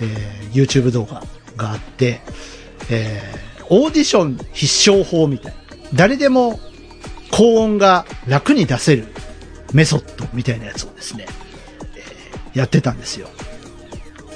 [0.00, 1.22] えー YouTube 動画
[1.56, 2.20] があって、
[2.90, 3.40] えー
[3.72, 5.58] オーディション必勝法みたいな。
[5.94, 6.58] 誰でも
[7.30, 9.06] 高音が楽に出せる
[9.72, 11.26] メソッドみたいなやつをですね、
[11.94, 13.28] えーやってたんですよ。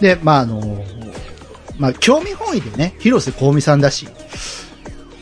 [0.00, 0.84] で、まあ、あの
[1.78, 4.06] まあ、興味本位でね、広瀬香美さんだし、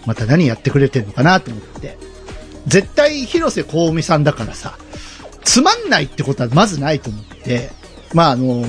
[0.05, 1.97] また何やってくれてんのかなと思って。
[2.66, 4.77] 絶対広瀬香美さんだからさ、
[5.42, 7.71] つまんないってことはまずないと思って、
[8.12, 8.64] まあ、あの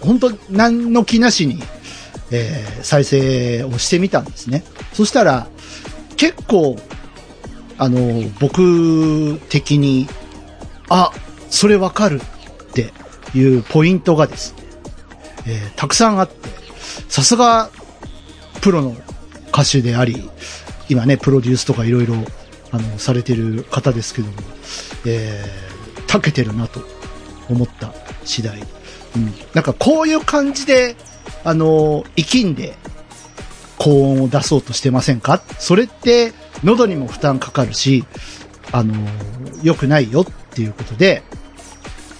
[0.00, 1.62] 本当何の気なしに、
[2.30, 4.64] えー再生をしてみたんですね。
[4.92, 5.48] そしたら、
[6.16, 6.76] 結構、
[7.76, 10.08] あの僕的に、
[10.88, 11.12] あ、
[11.50, 12.92] それわかるって
[13.34, 14.62] いうポイントがですね、
[15.46, 16.48] えーたくさんあって、
[17.08, 17.70] さすが、
[18.60, 18.96] プロの
[19.48, 20.28] 歌手であり、
[20.88, 22.14] 今ね、プロデュースとかいろいろ、
[22.70, 24.34] あの、されてる方ですけども、
[25.06, 26.80] えー、長けてるなと
[27.48, 27.92] 思った
[28.24, 28.58] 次第。
[29.16, 29.34] うん。
[29.54, 30.96] なんかこういう感じで、
[31.44, 32.76] あの、生きんで、
[33.78, 35.40] 高音を出そうとしてませんか？
[35.58, 36.32] それって
[36.64, 38.04] 喉にも負担かかるし、
[38.72, 38.94] あの、
[39.62, 41.22] 良くないよっていうことで、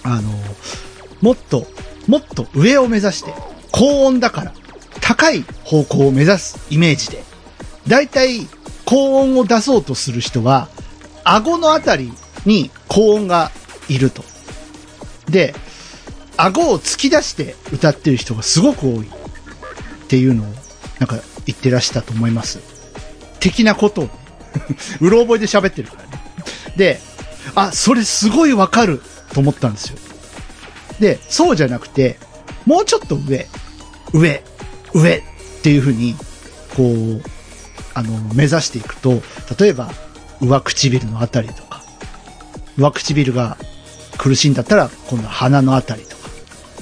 [0.03, 0.31] あの、
[1.21, 1.67] もっと、
[2.07, 3.33] もっと上を目指して、
[3.71, 4.53] 高音だから、
[5.01, 7.23] 高い方向を目指すイメージで、
[7.87, 8.47] だいたい
[8.85, 10.69] 高音を出そうとする人は、
[11.25, 12.11] 顎のあたり
[12.45, 13.51] に高音が
[13.89, 14.23] いると。
[15.29, 15.53] で、
[16.41, 19.09] 顎を突き出して歌ってる人がすごく多いっ
[20.07, 20.45] ていうのを、
[20.99, 22.59] なんか言ってらしたと思います。
[23.39, 24.09] 的なことを、
[25.01, 26.23] うろ覚えで喋ってるからね。
[26.77, 27.01] で、
[27.55, 29.01] あ、それすごいわかる
[29.33, 29.97] と思ったんですよ。
[30.99, 32.17] で、そうじゃなくて、
[32.65, 33.47] もうちょっと上、
[34.13, 34.43] 上、
[34.93, 35.21] 上っ
[35.61, 36.15] ていうふうに、
[36.75, 37.21] こう、
[37.93, 39.21] あの、目指していくと、
[39.59, 39.91] 例えば、
[40.41, 41.83] 上唇のあたりとか、
[42.77, 43.57] 上唇が
[44.17, 46.18] 苦しいんだったら、今度は鼻のあたりとか、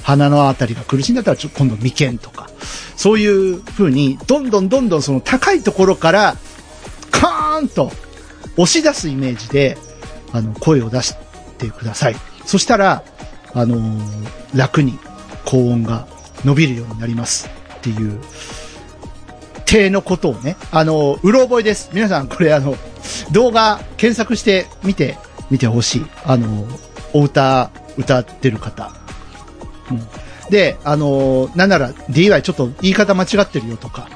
[0.08, 2.48] 鼻のあたりが苦しいんだったら、ちょ今度眉間とか、
[2.96, 6.36] そういう風に、どんどんどんどんその高いところから、
[7.10, 7.92] カーンと
[8.56, 9.76] 押し出すイメージで、
[10.32, 11.14] あの、声を出し
[11.58, 12.16] てください。
[12.46, 13.04] そしたら、
[13.52, 14.00] あの、
[14.54, 14.98] 楽に
[15.44, 16.08] 高音が
[16.42, 18.18] 伸びるようになりますっていう、
[19.66, 21.90] 手のことをね、あの、うろ覚えです。
[21.92, 22.76] 皆さんこれあの、
[23.32, 25.18] 動画検索してみて、
[25.50, 26.06] 見てほしい。
[26.24, 26.66] あの、
[27.12, 29.07] お歌、歌ってる方。
[30.50, 34.08] で、あのー、なんなら DY ちょっと言い方間違ってるよとか、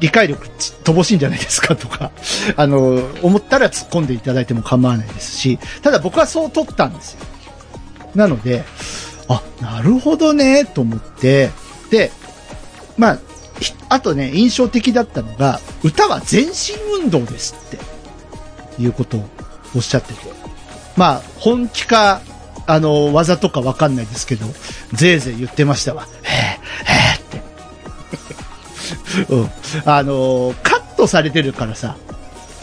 [0.00, 0.46] 理解力
[0.84, 2.12] 乏しいんじゃないですかとか、
[2.56, 7.20] あのー、思ったら突っ込んでいただいても構わないですし、ただ僕はそう取ったんですよ。
[8.14, 8.64] なので、
[9.28, 11.50] あ、なるほどね、と思って、
[11.90, 12.10] で、
[12.96, 13.18] まあ、
[13.88, 19.28] あとね、印象的だったのが、歌は全身運動ですっていうことを
[19.74, 20.20] おっしゃってて。
[20.96, 22.20] まあ、本気か、
[22.66, 24.46] あの、技とかわかんないですけど、
[24.92, 26.06] ぜいぜい言ってましたわ。
[26.22, 26.94] へえ、へ
[29.24, 29.32] えって。
[29.34, 29.50] うん。
[29.84, 31.96] あの、カットされてるからさ、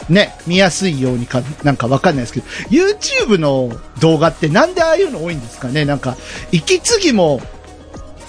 [0.08, 5.84] ね、見やすいようにか、なんかわかんないですけど、YouTube の動画ってなんでああいうの多いんですかね？
[5.84, 6.16] なんか、
[6.50, 7.42] 息継ぎも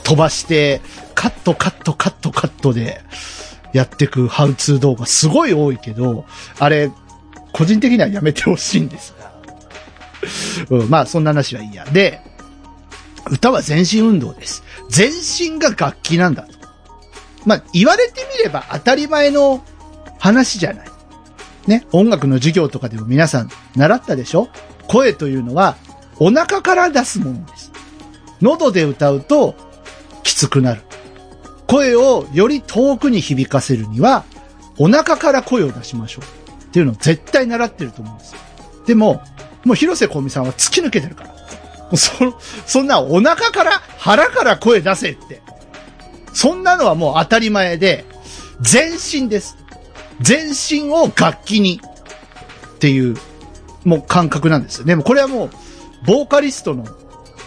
[0.03, 0.81] 飛ばして、
[1.15, 3.01] カットカットカットカットで
[3.73, 6.25] やってくハウツー動画すごい多いけど、
[6.59, 6.91] あれ、
[7.53, 9.13] 個人的にはやめてほしいんです。
[10.69, 11.85] うん、まあ、そんな話はいいや。
[11.85, 12.21] で、
[13.29, 14.63] 歌は全身運動です。
[14.89, 16.53] 全身が楽器なんだと。
[17.45, 19.63] まあ、言われてみれば当たり前の
[20.19, 20.87] 話じゃない。
[21.67, 24.49] ね、音楽の授業とかでも皆さん習ったでしょ
[24.87, 25.75] 声というのは
[26.17, 27.71] お腹から出すものです。
[28.41, 29.55] 喉で歌うと
[30.23, 30.81] きつくなる。
[31.67, 34.25] 声をより遠くに響かせるには
[34.77, 36.39] お腹から声を出しましょう。
[36.69, 38.39] っていうのを絶対習ってると思うんですよ。
[38.85, 39.21] でも、
[39.65, 41.29] もう広瀬香美さんは突き抜けてるから。
[41.29, 41.35] も
[41.93, 42.11] うそ、
[42.65, 45.41] そんなお腹から腹から声出せって。
[46.33, 48.05] そんなのはもう当たり前で、
[48.61, 49.57] 全身です。
[50.21, 51.81] 全身を楽器に
[52.75, 53.15] っていう、
[53.83, 54.85] もう感覚なんですよ。
[54.85, 55.49] でもこれはもう、
[56.05, 56.85] ボーカリストの、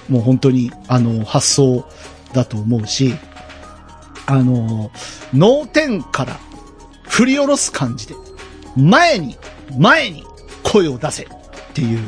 [0.08, 1.88] もう本当に、あの、発想
[2.32, 3.14] だと思うし、
[4.26, 4.90] あの、
[5.32, 6.38] 脳天から
[7.08, 8.14] 振り下ろす感じで、
[8.76, 9.38] 前に、
[9.78, 10.24] 前に
[10.62, 11.26] 声を出せっ
[11.72, 12.00] っていう、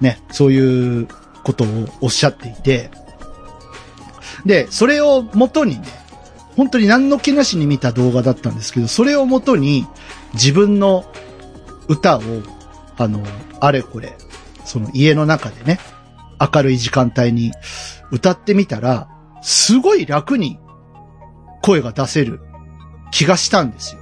[0.00, 1.08] ね、そういう
[1.42, 2.90] ことをおっしゃっていて、
[4.44, 5.88] で、それを元にね、
[6.56, 9.86] 本当に何の気なしに見た動画だったんですけど、それをもとに
[10.34, 11.10] 自分の
[11.88, 12.22] 歌を、
[12.98, 13.22] あの、
[13.60, 14.16] あれこれ、
[14.66, 15.80] その家の中でね、
[16.38, 17.52] 明るい時間帯に
[18.10, 19.08] 歌ってみたら、
[19.42, 20.58] すごい楽に
[21.62, 22.40] 声が出せる
[23.10, 24.00] 気がしたんですよ。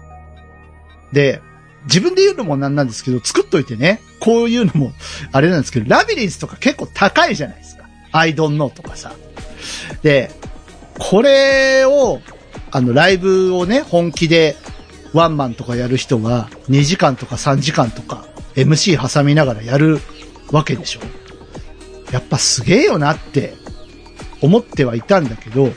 [1.12, 1.40] で、
[1.88, 4.92] 自分で言うのもなんなんですけど、作っといてね、こういうのも、
[5.32, 7.88] あれなんですけど、ラビリンスとか結構高いじゃないですか。
[8.12, 9.12] アイドンノーとかさ。
[10.02, 10.30] で、
[10.98, 12.20] これを
[12.70, 14.56] あの、ライブをね、本気で
[15.12, 20.00] ワンマンとかやる人は2時間とか3時間とか MC 挟みながらやる
[20.52, 21.00] わけでしょ。
[22.12, 23.54] やっぱすげえよなって
[24.42, 25.72] 思ってはいたんだけど、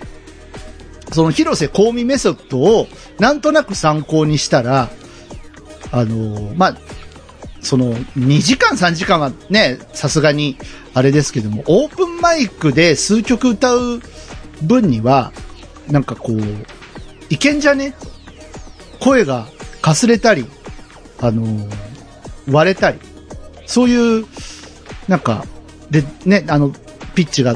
[1.11, 2.87] その広瀬香美メソッドを
[3.19, 4.89] なんとなく参考にしたら、
[5.91, 6.77] あのまあ、
[7.61, 10.57] その2時間3時間はね、さすがに
[10.93, 14.01] あれですけども、オープンマイクで数曲歌う
[14.63, 15.31] 分には、
[15.89, 16.41] なんかこう、
[17.29, 17.93] いけんじゃね？
[18.99, 19.47] 声が
[19.81, 20.45] かすれたり、
[21.19, 21.69] あのー、
[22.51, 22.99] 割れたり、
[23.65, 24.25] そういう、
[25.07, 25.45] なんか、
[25.89, 26.71] で、ね、あの、
[27.15, 27.55] ピッチが、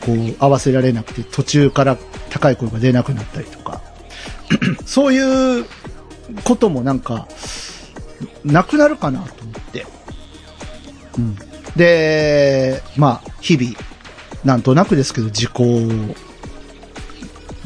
[0.00, 1.96] こう、合わせられなくて、途中から
[2.30, 3.82] 高い声が出なくなったりとか、
[4.86, 5.66] そういう
[6.44, 7.28] こともなんか、
[8.44, 9.86] なくなるかなと思って。
[11.18, 11.36] うん。
[11.76, 13.76] で、まあ、日々、
[14.44, 15.52] なんとなくですけど、自己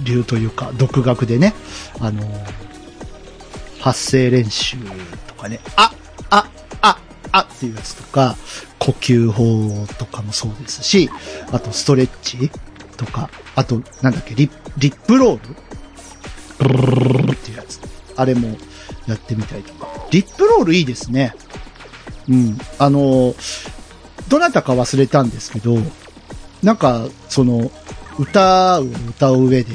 [0.03, 1.55] 流というか、独学でね、
[2.01, 2.23] あの、
[3.81, 4.77] 発声練習
[5.27, 5.93] とかね、あ、
[6.31, 6.49] あ、
[6.83, 6.99] あ、
[7.33, 8.37] あっていうやつとか、
[8.79, 11.11] 呼吸法とかもそうですし、
[11.53, 12.51] あとストレッチ
[12.97, 17.81] とか、あと、なんだっけ、リップロールっていうやつ。
[18.17, 18.57] あれも
[19.07, 19.89] やってみたりとか。
[20.11, 21.35] リップロールいいですね。
[22.29, 22.59] うん。
[22.79, 23.35] あの、
[24.29, 25.79] どなたか忘れたんですけど、
[26.63, 27.71] なんか、その、
[28.19, 29.75] 歌を歌う上で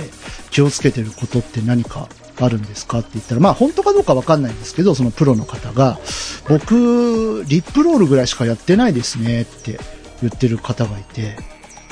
[0.51, 2.07] 気をつけてることって何か
[2.39, 5.99] あるんですかって言ったら、まあ本当かどうかわかんないんですけど、そのプロの方が、
[6.47, 9.79] 僕、リップロールぐらいしかやってないですねって
[10.21, 11.37] 言ってる方がいて、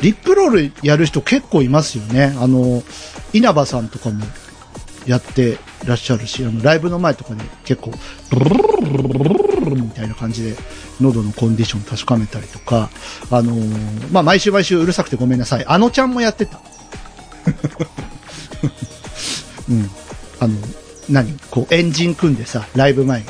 [0.02, 2.36] リップロールやる人結構いますよね。
[2.40, 2.84] あの、
[3.32, 4.26] 稲葉さんとかも
[5.06, 7.92] やってらっしゃるし、あの、ライブの前とかで結構、
[9.66, 10.56] みたいな感じで、
[11.02, 12.90] 喉のコンディション確かめたりとか、
[13.32, 15.66] あのー、まあ、毎週毎週うるさくてごめんなさい。
[15.66, 16.60] あのちゃんもやってた。
[19.70, 19.90] うん。
[20.40, 20.58] あの、
[21.10, 21.38] 何？
[21.52, 23.26] こう、エンジン組んでさ、ライブ前に、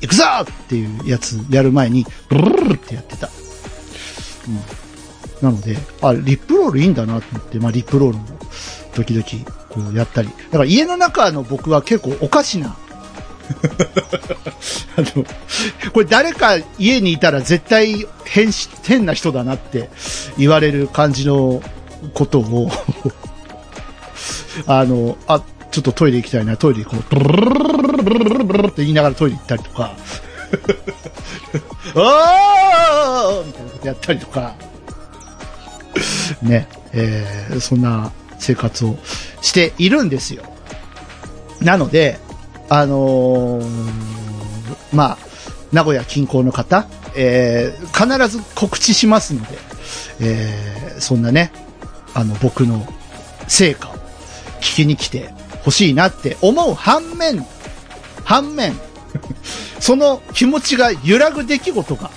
[0.00, 3.30] 行くぞっていうやつやる前に、ブルルルってやってた。
[4.48, 4.56] うん。
[5.50, 8.24] なので、あ、リップロールいいんだなと思って、まあ、リップロールも、
[8.94, 9.24] 時々、
[9.92, 10.28] やったり。
[10.28, 12.76] だから家の中の僕は結構おかしな、
[14.96, 15.24] あの、
[15.92, 19.90] これ誰か家にいたら絶対変し、変な人だなって
[20.38, 21.62] 言われる感じの
[22.14, 22.70] ことを、
[24.66, 29.92] あの、あ、ちょっとトイレ行きたいな、トイレ行こう、ブルルルルルルルルルルルって言いながらトイレ行ったりとか、
[31.94, 34.54] あーみたいなことやったりとか、
[36.42, 38.96] ね、えー、そんな生活を
[39.46, 40.42] しているんですよ。
[41.62, 42.18] なので、
[42.68, 43.66] あのー
[44.92, 45.18] まあ、
[45.72, 49.58] 名古屋近郊の方、えー、必ず告知しますので、
[50.20, 51.52] えー、そんなね、
[52.12, 52.84] あの、僕の
[53.46, 53.92] 成果を
[54.60, 55.32] 聞きに来て
[55.62, 57.46] ほしいなって思う反面、
[58.24, 58.74] 反面、
[59.78, 62.10] その気持ちが揺らぐ出来事が、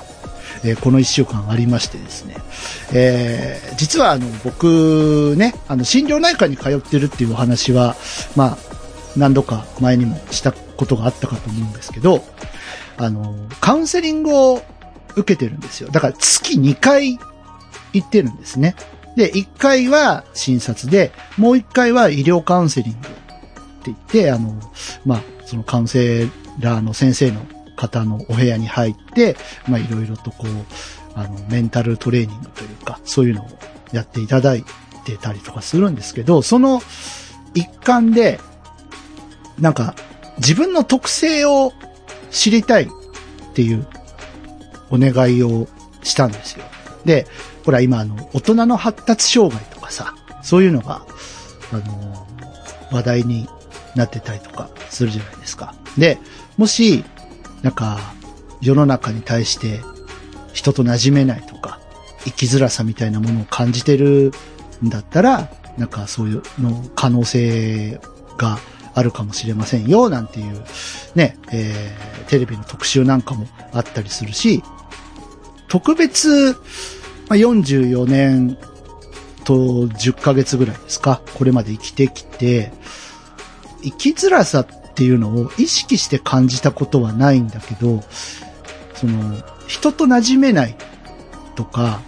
[0.63, 2.35] えーこの一週間ありましてですね、
[2.93, 7.95] えー実はあの、僕ね、あの、心療内科に通ってるっていうお話は、
[8.35, 8.57] まあ、
[9.15, 12.23] 何度か前にもしたことがあったかと思うんですけど、
[12.97, 14.61] あの、カウンセリングを
[15.15, 15.89] 受けてるんですよ。
[15.89, 17.17] だから月2回
[17.93, 18.75] 行ってるんですね。
[19.15, 23.15] で、1回は診察で、もう1回は医療カウンセリングって
[23.85, 24.55] 言って、あの、
[25.05, 26.27] まあ、そのカウンセ
[26.59, 27.41] ラーの先生の
[27.79, 29.37] 方のお部屋に入って、
[29.69, 30.49] まあ、いろいろとこう、
[31.15, 33.47] あの、メンタルトレーニングというか、そういうのを
[33.93, 34.65] やっていただい
[35.05, 36.81] てたりとかするんですけど、その
[37.53, 38.39] 一環で、
[39.59, 39.95] なんか、
[40.37, 41.71] 自分の特性を
[42.31, 42.87] 知りたいっ
[43.53, 43.87] ていう
[44.89, 45.67] お願いを
[46.03, 46.65] したんですよ。
[47.05, 47.27] で、
[47.65, 51.05] ほら今あの、大人の発達障害とかさ、そういうのが、
[51.71, 52.27] あの、
[52.91, 53.47] 話題に
[53.95, 55.75] なってたりとかするじゃないですか。
[55.97, 56.19] で、
[56.57, 57.03] もし、
[57.61, 58.13] なんか、
[58.61, 59.79] 世の中に対して
[60.53, 61.79] 人と馴染めないとか、
[62.25, 64.33] 生きづらさみたいなものを感じてる
[64.83, 67.99] んだったら、なんかそういうの可能性
[68.37, 68.59] が
[68.93, 70.63] あるかもしれませんよ、なんていう、
[71.15, 74.63] ね、えー、テレビの特集なんかもあったりするし、
[75.67, 76.57] 特別、ま
[77.31, 78.57] あ、44年
[79.43, 79.53] と
[79.87, 82.71] 10ヶ月ぐらいですか、これまで生きてきて、
[83.81, 84.67] 生きづらさっ
[84.99, 88.03] ていうのを意識して感じたことはないんだけど、
[88.95, 90.75] その、人と馴染めない
[91.55, 92.01] とか、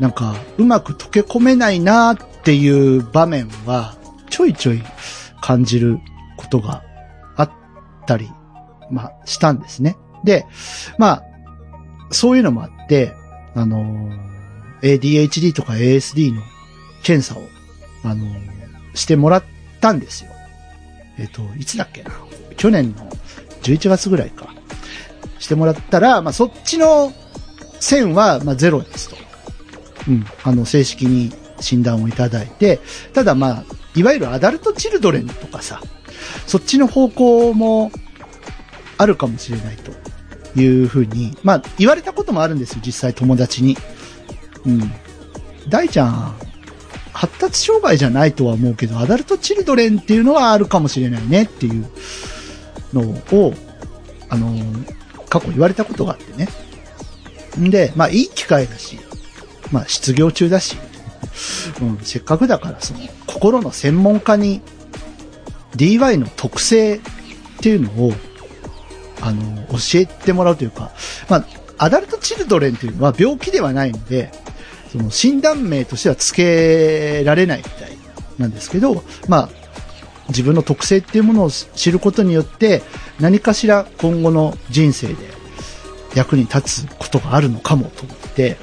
[0.00, 3.94] なんか、うまく溶け込めないなっていう場面は、
[4.28, 4.82] ちょいちょい
[5.40, 6.00] 感じる
[6.36, 6.82] ことが
[7.36, 7.50] あっ
[8.08, 8.28] たり、
[8.90, 9.96] まあ、したんですね。
[10.24, 10.44] で、
[10.98, 11.24] まあ、
[12.10, 13.12] そういうのもあって、
[13.54, 14.10] あの、
[14.82, 16.42] ADHD とか ASD の
[17.04, 17.44] 検査を、
[18.02, 18.26] あの、
[18.94, 19.44] してもらっ
[19.80, 20.31] たんですよ。
[21.18, 22.02] えっ、と、いつだっけ？
[22.02, 22.10] な。
[22.56, 23.08] 去年の
[23.62, 24.54] 11月ぐらいか。
[25.38, 27.12] してもらったら、まあ、そっちの
[27.80, 29.16] 線は、まあ、ゼロですと。
[30.08, 30.24] うん。
[30.44, 32.78] あの、正式に診断をいただいて、
[33.12, 33.64] ただまあ、
[33.96, 35.80] いわゆるアダルトチルドレンとかさ、
[36.46, 37.90] そっちの方向も
[38.98, 43.76] あるかもしれないというふうに、まあ、言われたこともあるんですよ、実際友達に。
[44.64, 44.92] うん。
[45.68, 46.36] 大ちゃん、
[47.12, 51.86] 発達障害じゃないとは思うけど、アダルトチルドレンっていうのはあるかもしれないねっていう
[52.92, 53.02] の
[53.32, 53.54] を、
[54.28, 54.56] あの、
[55.28, 56.48] 過去言われたことがあってね。
[57.58, 58.98] んで、まあいい機会だし、
[59.70, 60.76] まあ失業中だし、
[61.80, 64.60] うん、せっかくだからその心の専門家に
[65.76, 67.00] DY の特性っ
[67.60, 68.12] ていうのを、
[69.20, 70.90] あの、教えてもらうというか、
[71.28, 71.44] まあ、
[71.78, 74.32] アダルトチルドレンというのは病気ではないので、
[74.92, 76.36] その診断名としては付
[77.20, 77.96] けられないみたい
[78.38, 79.48] なんですけど、まあ、
[80.28, 82.82] 自分の特性っていうものを知ることによって、
[83.18, 85.14] 何かしら今後の人生で
[86.14, 88.58] 役に立つことがあるのかもと思って、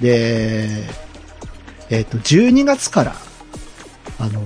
[0.00, 0.84] で、
[1.90, 3.14] えっ、ー、と、12月から、
[4.18, 4.42] あの、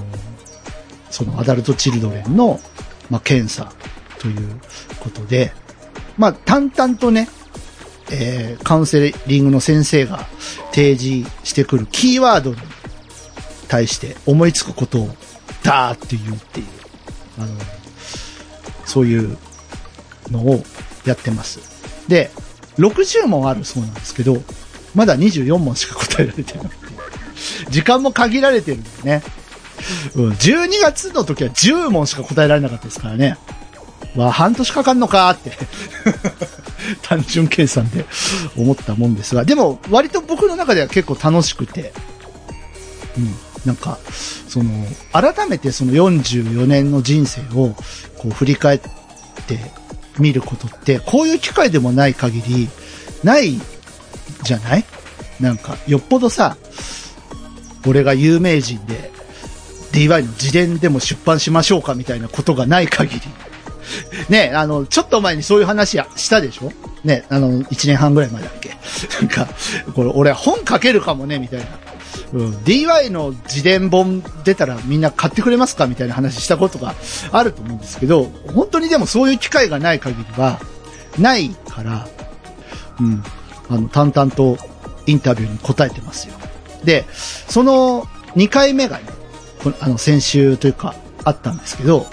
[1.11, 2.61] そのアダルトチルドレンの、
[3.09, 3.73] まあ、検査
[4.19, 4.61] という
[5.01, 5.53] ことで、
[6.19, 7.27] まあ、淡々とね、
[8.13, 10.27] えー、カウンセリングの先生が
[10.73, 12.57] 提示してくるキーワードに
[13.69, 15.09] 対して思いつくことを
[15.63, 16.67] ダーって言うっていう、
[17.39, 17.49] あの、
[18.85, 19.37] そういう
[20.31, 20.63] のを
[21.05, 21.61] やってます。
[22.09, 22.31] で、
[22.79, 24.39] 60問あるそうなんですけど、
[24.95, 26.87] まだ24問しか答えられてなくて、
[27.71, 29.23] 時間も限られてるんでね。
[30.15, 33.39] うん、12月の時は10問しか答えられなかったですからね。
[34.17, 35.53] まあ、半年かかんのかって
[37.03, 38.05] 単純計算で
[38.57, 41.93] 思ったもんですが、でも、割と僕の中では結構楽しくて、
[43.17, 43.35] うん、
[43.65, 43.99] なんか、
[44.49, 44.71] その、
[45.13, 47.77] 改めてその44年の人生を、
[48.19, 48.81] こう振り返っ
[49.47, 49.59] て
[50.19, 52.69] 見ることって、こういう機会でもない限り、
[53.23, 53.61] ない
[54.43, 54.85] じゃない？
[55.39, 56.57] なんか、よっぽどさ、
[57.87, 59.11] 俺が有名人で、
[59.93, 63.21] DY の自伝でも出版しましょうかみたいなことがない限り。
[64.29, 66.73] ね、あの、ちょっと前にそういう話したでしょ？
[67.05, 68.71] ね、あの、1年半ぐらい前だっけ？
[69.21, 69.49] なんか、
[69.95, 71.67] これ俺本書けるかもね、みたいな。
[72.33, 75.87] うん、DY の自伝本出たらみんな買ってくれますか？
[75.87, 76.95] みたいな話したことが
[77.33, 78.25] あると思うんですけど、
[78.55, 80.61] 本当にでもそういう機会がない限りは、
[81.19, 82.07] ないから、
[83.01, 83.23] うん、
[83.69, 84.59] あの、淡々と
[85.07, 86.35] インタビューに答えてますよ。
[86.85, 88.05] で、その
[88.37, 89.05] 2回目がね、
[89.81, 92.07] あの、先週というか、あったんですけど、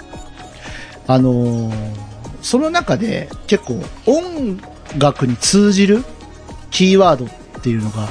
[1.08, 1.96] あのー、
[2.42, 4.60] その中で結構音
[4.98, 6.04] 楽に通じる
[6.70, 7.28] キーワードっ
[7.62, 8.06] ていうのが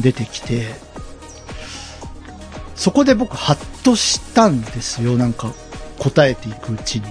[0.00, 0.66] 出てきて、
[2.76, 5.16] そこで僕ハッとしたんですよ。
[5.16, 5.52] なんか
[5.98, 7.06] 答えていくうちに。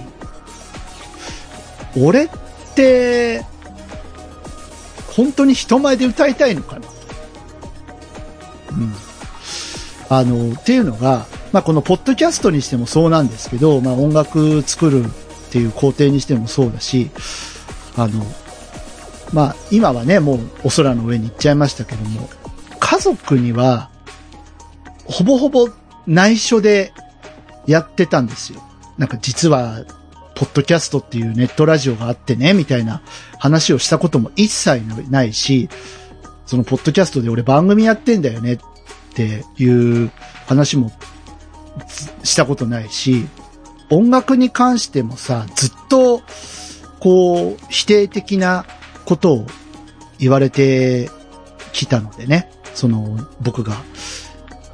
[2.00, 2.28] 俺っ
[2.74, 3.44] て、
[5.14, 6.88] 本当に人前で歌いたいのかな？
[8.70, 8.94] うん。
[10.08, 15.08] あの、っていうのが、まあ、このポッドキャストにしてもそうなんですけど、まあ、音楽作るっ
[15.50, 17.10] ていう工程にしてもそうだし、
[17.96, 18.24] あの、
[19.32, 22.28] まあ、今はね、もうお空の上に行っちゃいましたけども、
[22.78, 23.90] 家族には、
[25.04, 25.68] ほぼほぼ
[26.06, 26.92] 内緒で
[27.66, 28.62] やってたんですよ。
[28.98, 29.84] なんか実は、
[30.34, 33.02] ポッドキャストっていうネットラジオがあってね、みたいな
[33.38, 35.68] 話をしたことも一切ないし、
[36.46, 38.58] そのポッドキャストで俺番組やってんだよねっ
[39.14, 40.10] ていう
[40.46, 40.92] 話も
[42.24, 43.26] したことないし、
[43.90, 46.22] 音楽に関してもさ、ずっと、
[47.00, 48.66] こう、否定的な
[49.04, 49.46] ことを
[50.18, 51.10] 言われて
[51.72, 53.76] きたのでね、その、僕が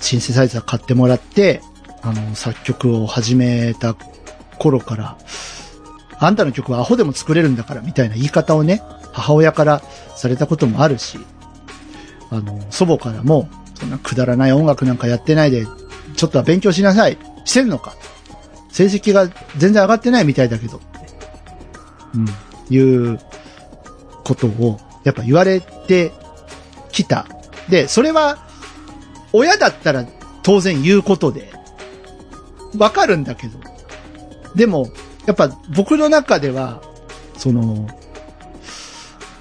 [0.00, 1.62] シンセサイザー買ってもらって、
[2.02, 3.94] あの、作曲を始めた
[4.58, 5.16] 頃から、
[6.18, 8.82] あんたの曲はアホでも作れるんだから、みたいな言い方をね、
[9.12, 9.82] 母親から
[10.16, 11.18] されたこともあるし、
[12.30, 15.66] あの、祖母からも、そんなくだらない音楽なんかやってないで、
[16.16, 17.18] ちょっとは勉強しなさい。
[17.44, 17.94] してるのか。
[18.70, 20.80] 成績が全然上がってないみたいだけど。
[22.14, 22.28] うん。
[22.70, 23.20] いう
[24.24, 26.12] ことを、やっぱ言われて
[26.90, 27.26] きた。
[27.68, 28.46] で、それは、
[29.32, 30.06] 親だったら
[30.42, 31.52] 当然言うことで、
[32.78, 33.58] わかるんだけど。
[34.54, 34.88] でも、
[35.26, 36.82] やっぱ僕の中では、
[37.36, 37.88] その、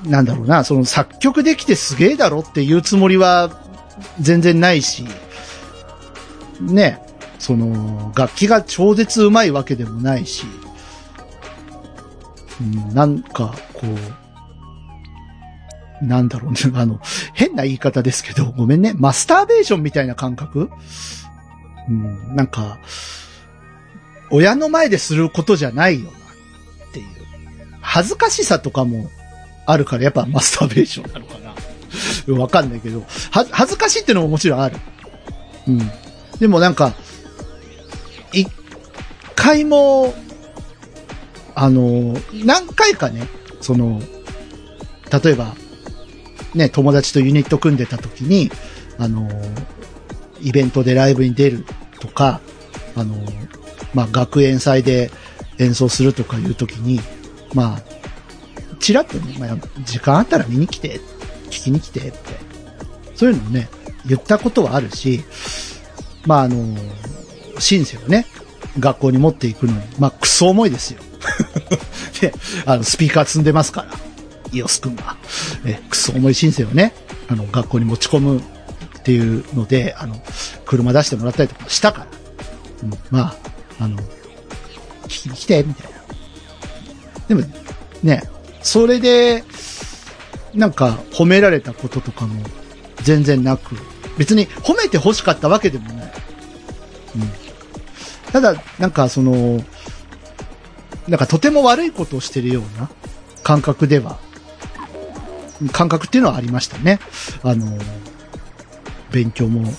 [0.05, 3.61] なんだろうな、その作曲できてすげえだろっていうつもりは
[4.19, 5.05] 全然ないし、
[6.61, 7.01] ね、
[7.39, 10.45] その、楽器が超絶うまいわけでもないし、
[12.61, 13.87] うん、なんか、こ
[16.01, 16.99] う、なんだろうね、 あの、
[17.33, 20.69] 変な言い方ですけど、ごめんね、マスターベーションみたいな感覚？
[21.89, 22.79] うん、なんか、
[24.31, 27.05] 親の前ですることじゃないよな、っていう。
[27.81, 29.09] 恥ずかしさとかも
[29.65, 31.53] あるから、やっぱマスターベーションなのかな。
[32.39, 33.01] わかんないけど、
[33.31, 34.77] は、恥ずかしいってのももちろんある。
[35.67, 35.91] うん。
[36.39, 36.93] でもなんか、
[38.31, 38.47] 一
[39.35, 40.13] 回も、
[41.55, 42.15] あの、
[42.45, 43.27] 何回かね、
[43.61, 44.01] その、
[45.23, 45.55] 例えば、
[46.55, 48.51] ね、友達とユニット組んでた時に、
[48.97, 49.29] あの、
[50.41, 51.65] イベントでライブに出る
[51.99, 52.41] とか、
[52.95, 53.15] あの、
[53.93, 55.11] まあ、学園祭で
[55.59, 56.99] 演奏するとかいう時に、
[57.53, 57.81] まあ、
[58.79, 60.99] ちらっとね、まあ、時間あったら見に来て、
[61.49, 62.17] 聞きに来てって、
[63.15, 63.69] そういうのをね、
[64.05, 65.23] 言ったことはあるし、
[66.25, 66.77] まあ、あの、
[67.59, 68.25] シンセをね、
[68.79, 71.01] 学校に持っていくのに、まあ、クソ重いですよ。
[72.21, 72.33] で、
[72.65, 73.89] あの、スピーカー積んでますから、
[74.51, 75.17] イオス君が。
[75.65, 76.93] え、クソ重いシンセをね、
[77.27, 80.21] あの、学校に持ち込むっていうので、あの、
[80.65, 82.07] 車出してもらったりとかしたから。
[82.83, 83.35] うん、まあ、
[83.79, 83.97] あの、
[85.07, 85.97] 聞きに来て、みたいな。
[87.27, 87.41] でも、
[88.01, 88.23] ね、
[88.61, 89.43] それで、
[90.53, 92.43] なんか褒められたこととかも
[93.01, 93.75] 全然なく、
[94.17, 96.12] 別に褒めて欲しかったわけでもない。
[98.31, 99.63] ただ、なんかその、
[101.07, 102.89] なんかとても悪いことをしてるような
[103.43, 104.19] 感覚では、
[105.71, 106.99] 感覚っていうのはありましたね。
[107.43, 107.77] あの、
[109.11, 109.71] 勉強も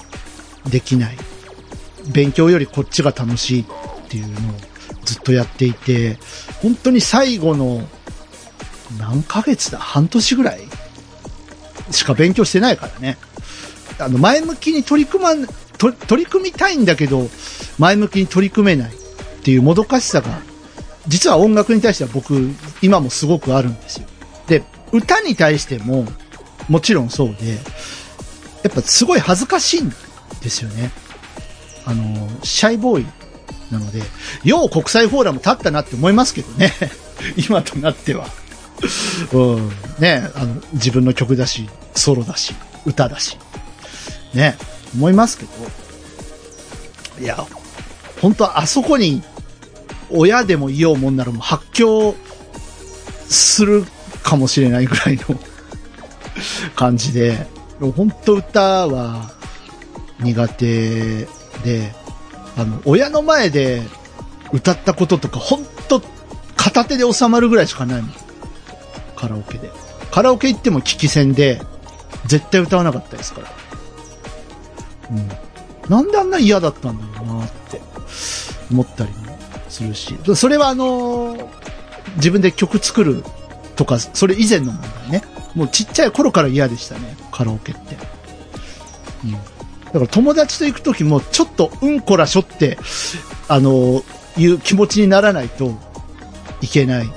[0.68, 1.16] できない。
[2.12, 3.66] 勉強よりこっちが楽しいっ
[4.08, 4.54] ていうのを
[5.04, 6.18] ずっとやっていて、
[6.62, 7.86] 本当に最後の
[8.98, 9.78] 何ヶ月だ？
[9.78, 10.60] 半年ぐらい
[11.90, 13.18] しか勉強してないからね。
[13.98, 15.30] あの、前向きに取り組ま、
[15.92, 17.28] 取り組みたいんだけど、
[17.78, 18.96] 前向きに取り組めないっ
[19.42, 20.40] ていうもどかしさが、
[21.06, 22.50] 実は音楽に対しては僕、
[22.82, 24.06] 今もすごくあるんですよ。
[24.46, 24.62] で、
[24.92, 26.06] 歌に対しても、
[26.68, 27.58] もちろんそうで、
[28.62, 29.90] やっぱすごい恥ずかしいん
[30.42, 30.90] ですよね。
[31.84, 33.06] あの、シャイボーイ
[33.70, 34.02] なので、
[34.44, 36.72] よう国際フォーラム立ったなって思いますけどね。
[37.36, 38.26] 今となっては。
[39.32, 39.68] うん。
[39.98, 42.54] ね、あの、自分の曲だし、ソロだし、
[42.86, 43.36] 歌だし。
[44.32, 44.56] ね、
[44.94, 45.50] 思いますけど。
[47.20, 47.44] いや、
[48.20, 49.22] 本当あそこに、
[50.10, 52.14] 親でもいようもんならもう発狂
[53.28, 53.84] する
[54.22, 55.38] かもしれないぐらいの
[56.74, 57.46] 感じで、
[57.80, 59.30] でも本当歌は
[60.20, 61.26] 苦手
[61.64, 61.94] で、
[62.56, 63.82] あの、親の前で
[64.52, 66.00] 歌ったこととか、本当
[66.56, 68.14] 片手で収まるぐらいしかないもん。
[69.16, 69.70] カラオケで。
[70.10, 71.60] カラオケ行っても聞き戦で、
[72.26, 73.63] 絶対歌わなかったですから。
[75.14, 75.90] うん。
[75.90, 77.80] なんであんな嫌だったんだろうなって
[78.70, 79.38] 思ったりも
[79.68, 80.16] するし。
[80.34, 81.46] それはあのー、
[82.16, 83.24] 自分で曲作る
[83.76, 85.22] とか、それ以前の問題ね。
[85.54, 87.96] もうちっちゃい頃から嫌でしたね、カラオケって。
[89.24, 89.32] うん。
[89.32, 89.38] だ
[89.92, 92.78] から友達と行くときもちょっとうんこらしょって、
[93.48, 94.02] あのー、
[94.36, 95.72] いう気持ちにならないと
[96.60, 97.10] いけない。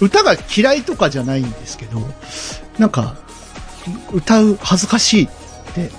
[0.00, 2.00] 歌が嫌いとかじゃないんですけど、
[2.78, 3.16] なんか、
[4.12, 5.28] 歌う恥ずかしいっ
[5.74, 5.90] て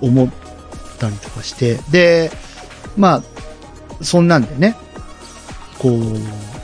[0.00, 0.28] 思っ
[0.98, 2.30] たりとかして、で、
[2.96, 3.22] ま
[4.00, 4.76] あ、そんなんでね、
[5.78, 6.16] こう、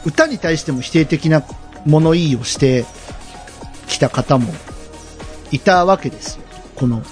[0.04, 1.42] 歌に対しても否定的な
[1.86, 2.84] 物言いをして
[3.86, 4.52] きた方も
[5.50, 6.44] いたわけですよ。
[6.74, 7.02] この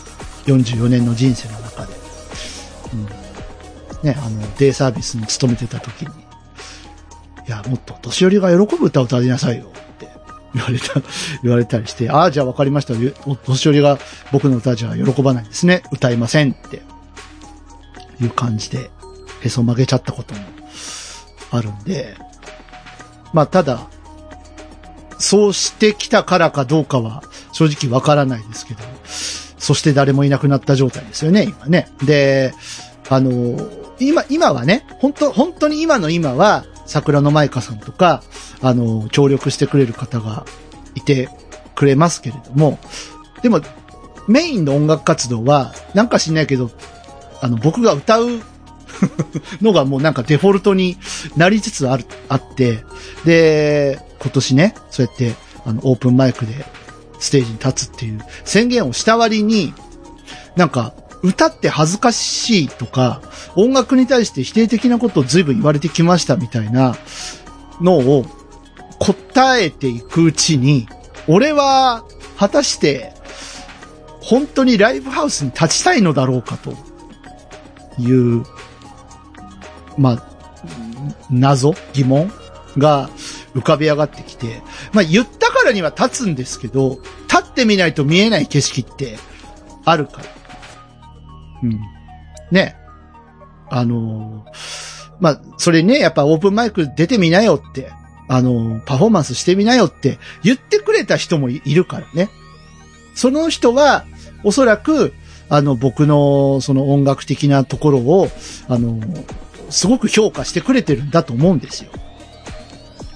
[0.46, 1.94] 44年の人生の中で。
[2.94, 3.04] うん。
[4.02, 9.72] ね、あの、デイサービスに勤めてた時に、いや、もっと年寄りが喜ぶ歌を歌いなさいよ
[10.54, 11.00] 言われた、
[11.42, 12.94] 言われたりして、ああ、じゃあわかりました。
[13.26, 13.98] お年寄りが
[14.32, 15.82] 僕の歌じゃ喜ばないんですね。
[15.92, 16.82] 歌いませんって
[18.20, 18.90] いう感じで、
[19.40, 20.40] へそ曲げちゃったことも
[21.50, 22.16] あるんで、
[23.32, 23.88] まあ、ただ、
[25.18, 27.22] そうしてきたからかどうかは
[27.52, 28.80] 正直わからないですけど、
[29.58, 31.88] そして誰もいなくなった状態ですよね、今ね。
[32.04, 32.52] で、
[33.08, 33.56] あの、
[34.00, 38.22] 今、今はね、本当本当に今の今は、桜の舞香さんとか、
[38.60, 40.44] あの、協力してくれる方が
[40.94, 41.28] いて
[41.74, 42.78] くれますけれども、
[43.42, 43.60] でも、
[44.28, 46.70] メインの音楽活動は、なんか知んないけど、
[47.40, 48.40] あの、僕が歌う
[49.60, 50.96] のがもうなんかデフォルトに
[51.36, 52.84] なりつつある、あって、
[53.24, 56.64] で、今年ね、そうやって、あの、オープンマイクで
[57.18, 59.74] ステージに立つっていう宣言をした割に、
[60.56, 63.22] なんか、歌って恥ずかしいとか、
[63.54, 66.96] 音楽に対して否定的なことを随分言われてきましたみたいな
[67.80, 68.26] のを
[68.98, 70.88] 答えていくうちに、
[71.28, 72.04] 俺は
[72.36, 73.12] 果たして
[74.20, 76.74] 本当にライブハウスに立ちたいのだろうかと
[77.98, 78.44] いう、
[79.98, 80.26] まあ、
[81.30, 82.32] 謎疑問
[82.78, 83.10] が
[83.54, 84.62] 浮かび上がってきて、
[84.92, 86.98] まあ言ったからには立つんですけど、
[87.28, 89.18] 立ってみないと見えない景色って
[89.84, 90.41] あるから。
[91.62, 91.80] うん。
[92.50, 92.76] ね。
[93.70, 94.44] あの、
[95.20, 97.90] まあ、それね、やっぱオープンマイク出てみなよって、
[98.28, 102.30] あの、パフォーマンスしてみなよって言ってくれた人もいるからね。
[103.14, 104.04] その人は、
[104.44, 105.12] おそらく、
[105.48, 108.28] あの、僕の、その音楽的なところを、
[108.68, 109.00] あの、
[109.70, 111.90] すごく評価してくれてるんだと思うんですよ。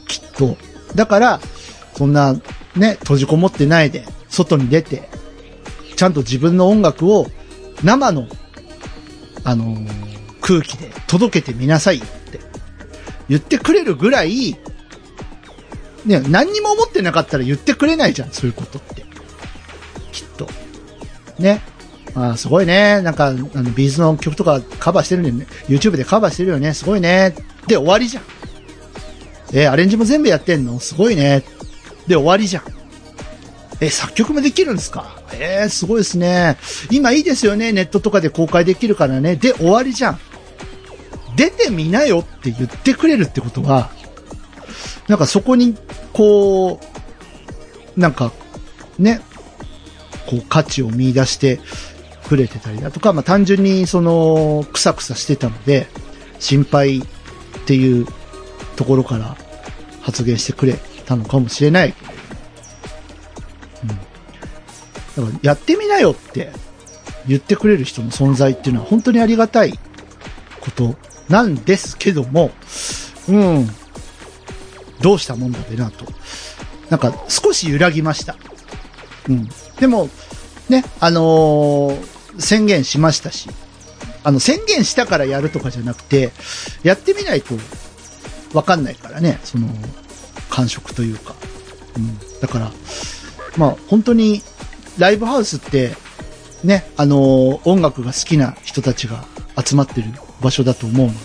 [0.07, 0.57] きっと。
[0.95, 1.41] だから、
[1.95, 2.35] そんな、
[2.77, 5.09] ね、閉じこもってないで、外に出て、
[5.97, 7.27] ちゃんと自分の音楽を
[7.83, 8.27] 生の、
[9.45, 12.41] あのー、空気で届けてみなさいって
[13.29, 14.57] 言ってくれるぐらい、
[16.05, 19.05] ね、何にも思ってなかったら言ってくれないじゃん、そういうことって。
[20.13, 20.49] きっと。
[21.39, 21.61] ね。
[22.15, 23.03] ああ、すごいね。
[23.03, 25.47] なんか、あの、ビーズの曲とかカバーしてるね。
[25.69, 26.73] YouTube でカバーしてるよね。
[26.73, 27.35] すごいね。
[27.67, 28.25] で、終わりじゃん。
[29.53, 30.81] えー、アレンジも全部やってんの？
[30.81, 31.45] すごいね。
[32.07, 32.63] で、終わりじゃん。
[33.81, 35.21] え、作曲もできるんですか？
[35.33, 36.57] えー、すごいですね。
[36.91, 37.73] 今いいですよね。
[37.73, 39.37] ネットとかで公開できるからね。
[39.37, 40.21] で、終わりじゃん。
[41.37, 43.91] 出てみなよって言ってくれるってことは、
[45.09, 45.77] なんかそこに、
[46.15, 46.81] こ
[47.97, 48.33] う、なんか、
[48.99, 49.21] ね、
[50.27, 51.61] こう価値を見出して
[52.29, 55.87] くれてたりだとか、まあ単純にその、くさくさしてたので、
[56.39, 57.03] 心配っ
[57.67, 58.07] ていう
[58.77, 59.37] ところから
[60.01, 61.95] 発言してくれたのかもしれない。
[65.23, 66.51] からやってみなよって
[67.27, 69.73] 言ってくれる人の存在っていうのは本当にありがたい
[70.61, 70.95] こと
[71.29, 72.51] なんですけども、
[73.29, 73.69] うん。
[75.01, 76.07] どうしたもんだべなと。
[76.91, 78.37] なんか少し揺らぎました。
[79.29, 79.49] うん。
[79.81, 80.09] でも、
[80.69, 83.49] ね、あのー、宣言しましたし、
[84.25, 86.33] あの、宣言したからやるとかじゃなくて、
[86.83, 87.55] やってみないと
[88.53, 89.69] わかんないからね、その、
[90.51, 91.35] 感触というか。
[91.97, 92.19] うん。
[92.41, 92.73] だから、
[93.57, 94.43] まあ、本当に、
[94.99, 95.93] ライブハウスって、
[96.65, 99.25] ね、あのー、音楽が好きな人たちが
[99.63, 100.09] 集まってる
[100.41, 101.19] 場所だと思うので、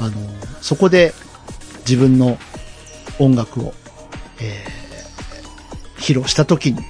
[0.00, 1.12] あのー、そこで
[1.80, 2.38] 自分の
[3.18, 3.74] 音楽を、
[4.40, 6.82] えー、披露した時に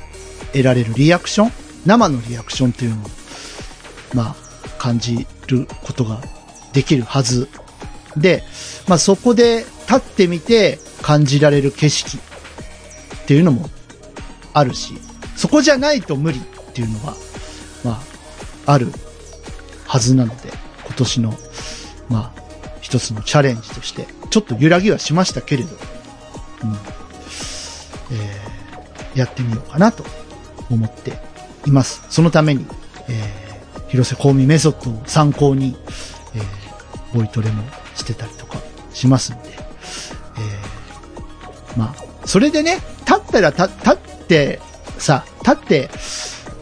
[0.52, 1.52] 得られるリアクション
[1.86, 3.08] 生のリアクションっていうのを、
[4.14, 4.36] まあ、
[4.78, 6.20] 感じることが
[6.72, 7.48] できるはず。
[8.16, 8.42] で、
[8.88, 13.68] まあそこで立ってみて感じられる景色っていうのも
[14.52, 14.94] あるし、
[15.36, 17.14] そこじゃないと無理っていうのは、
[17.84, 18.02] ま
[18.66, 18.88] あ、ある
[19.86, 20.50] はずなので、
[20.86, 21.34] 今年の、
[22.08, 22.42] まあ、
[22.80, 26.72] 一つのチャレンジとして、ちょっと揺らぎはしましたけれど、うん。
[28.12, 30.04] えー、やってみようかなと
[30.70, 31.12] 思って
[31.66, 32.02] います。
[32.10, 32.66] そのために、
[33.08, 35.76] えー、広瀬香美メソッドを参考に、
[36.34, 37.62] えー、ボイトレも
[37.94, 38.58] してたりとか
[38.92, 44.60] しますんで、えー、まあ、それでね、立ったら、立って、
[44.98, 45.90] さ、立って、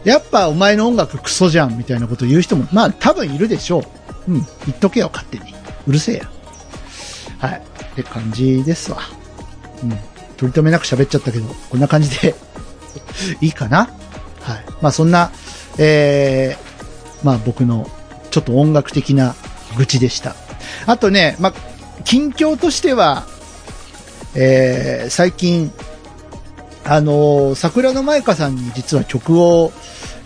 [0.03, 3.79] やっぱお前の音楽クソじゃんみたいなこと言う人も、まあ多分いるでしょ
[4.27, 4.31] う。
[4.31, 5.53] うん、言っとけよ、勝手に。
[5.87, 6.29] うるせえや。
[7.39, 7.61] はい。
[7.91, 8.99] って感じですわ。
[9.83, 9.89] うん。
[10.37, 12.35] 取り留めなく喋っちゃったけど、こんな感じで
[13.41, 13.89] いいかな？
[14.41, 14.65] はい。
[14.81, 15.31] まあそんな、
[15.77, 17.89] えー、まあ僕の
[18.31, 19.35] ちょっと音楽的な
[19.77, 20.35] 愚痴でした。
[20.85, 21.53] あとね、まあ、
[22.03, 23.25] 近況としては、
[24.35, 25.71] えー、最近、
[26.85, 29.71] あの、桜の舞香さんに実は曲を、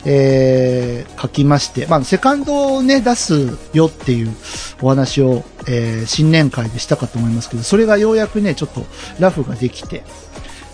[0.05, 4.33] えー、書きまして、まあ、セカンドをね、出すよっていう
[4.81, 8.85] お話を、えー、新年会でしたかと思いますけど、それがようやくね、ちょっと
[9.19, 10.03] ラフができて、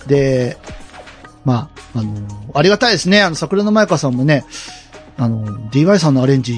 [0.08, 0.58] で、
[1.46, 3.22] まあ、あのー、ありがたいですね。
[3.22, 4.46] あの、桜の舞香さんもね、
[5.18, 6.54] あの、DY さんのアレンジ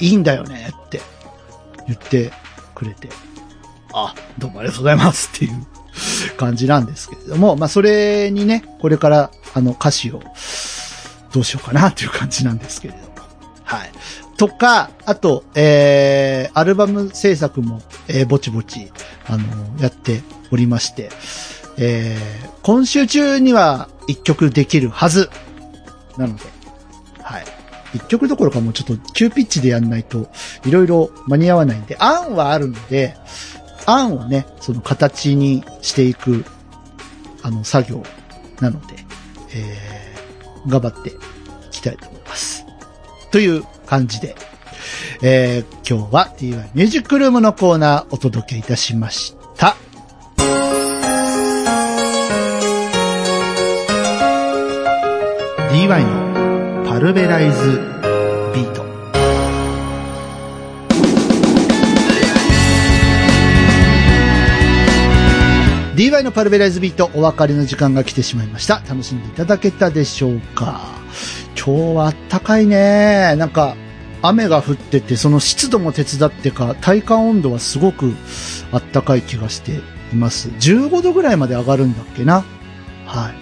[0.00, 1.00] いいんだよねって
[1.86, 2.32] 言って
[2.74, 3.08] くれて、
[3.92, 5.66] あ、どうもありがとうございますっていう
[6.36, 10.22] 感じなんですけれども、まあ、それにね、これから、あの、歌詞を、
[11.32, 13.04] どうしようかなっていう感じなんですけれども。
[13.64, 13.90] はい。
[14.36, 18.90] とか、あと、えー、アルバム制作も、えー、ぼちぼち、
[19.26, 19.44] あの、
[19.80, 21.10] やっておりまして、
[21.76, 25.30] えー、今週中には一曲できるはず。
[26.16, 26.42] なので、
[27.22, 27.44] はい。
[27.94, 30.30] 一曲どころかもうちょっと急ピッチでやんないと、
[30.64, 33.16] いろいろ間に合わないんで、案はあるので、
[33.90, 36.44] 案をね、その形にしていく、
[37.42, 38.02] あの、作業
[38.60, 38.94] なので、
[39.54, 41.12] えー、頑張ってい
[41.70, 42.64] きたいと思います。
[43.30, 44.34] という感じで、
[45.22, 49.76] えー、今日は DY ミュージックルームのコーナーお届けいたしました。
[55.72, 57.99] DY のパルベライズ
[66.00, 68.76] DY のパルベライズビートお別れの時間が来てしまいました。
[68.88, 70.80] 楽しんでいただけたでしょうか？
[71.54, 73.36] 今日はあったかいね。
[73.36, 73.76] なんか、
[74.22, 78.14] 雨が降ってて、その湿度も手伝ってか、体感温度はすごく
[78.72, 79.72] あったかい気がして
[80.14, 80.48] います。
[80.48, 82.46] 15度ぐらいまで上がるんだっけな？
[83.04, 83.32] は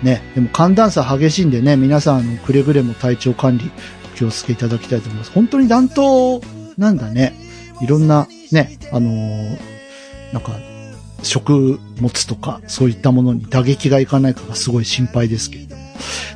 [0.00, 0.06] い。
[0.06, 3.72] ね、でも寒暖差激しいんでね、皆さん、あの、くれぐれも体調管理、
[4.14, 5.32] お気をつけいただきたいと思います。
[5.32, 6.40] 本当に暖冬
[6.78, 7.34] なんだね。
[7.82, 9.58] いろんな、ね、あのー、
[10.32, 10.52] なんか、
[11.22, 15.84] 食物とか、そういったものに打撃がいかないかがすごい心配ですけれども。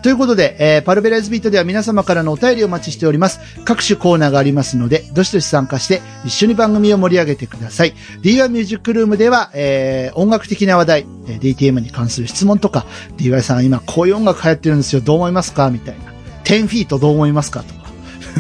[0.03, 3.41] ということで、えー、パルベライズビートでは皆様からのお便りをお待ちしております。
[3.65, 7.95] 各種コーナーがありますので、どしどし参加して一緒に番組を盛り上げてください。
[8.23, 15.71] DY ミュージックルームでは、えー、音楽的な話題、えー、DTM に関する質問とか、DY さん今こういう音楽流行ってるんですよ、どう思いますか？
[15.71, 16.13] みたいな。
[16.45, 17.63] 10フィートどう思いますか？
[17.63, 17.75] と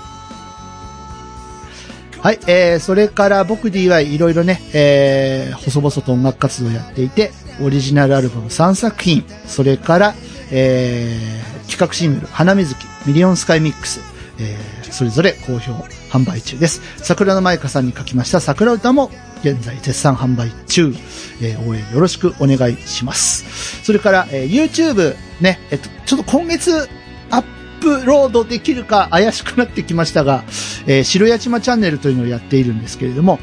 [2.21, 10.15] はい、えー、それから僕 DY いろいろね、えー、細々と音楽活動をやっていて、オリジナルアルバム3作品、それから、
[10.53, 14.01] えー、企画シングル、花水木、ミリオンスカイミックス、
[14.39, 15.73] えー、それぞれ好評
[16.11, 16.81] 販売中です。
[16.99, 19.11] 桜の舞香さんに書きました桜歌も
[19.43, 20.95] 現在絶賛販売中、
[21.41, 23.83] えー応援よろしくお願いします。
[23.83, 26.89] それから、えー YouTube ね、えっと、ちょっと今月
[27.31, 27.45] アッ
[27.81, 30.45] プロードできるか怪しくなってきましたが、
[30.87, 33.39] えー白八島チャンネルというのをやっているんですけれども、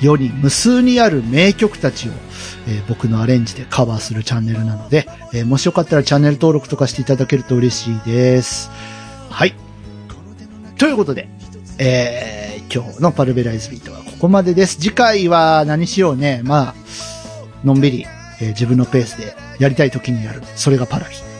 [0.00, 2.12] 世に無数にある名曲たちを、
[2.68, 8.70] えー僕のアレンジでカバーするチャンネルなので、えーもしよかったらチャンネル登録とかしていただけると嬉しいです。
[9.28, 9.54] はい。
[10.82, 11.28] ということで、
[11.78, 14.80] えー今日のパルベライズビートはここまでです。
[14.80, 16.40] 次回は何しようね。
[16.42, 16.74] まあ、
[17.64, 18.06] のんびり、
[18.40, 20.42] えー自分のペースでやりたい時にやる。
[20.56, 21.14] それがパラビ。
[21.14, 21.30] というこ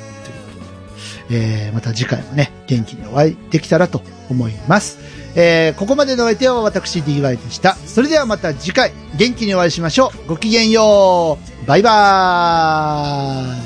[1.27, 4.99] とで、えーまた次回もね、元気にお会いできたらと思います。
[5.35, 7.75] えーここまでのお相手は私 DY でした。
[7.75, 10.29] それではまた次回、元気にお会いしましょう。
[10.29, 11.67] ごきげんよう。
[11.67, 13.61] バイバーイ。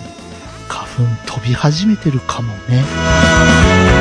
[0.68, 0.87] 花
[1.27, 3.96] 粉飛び始めてるかもね。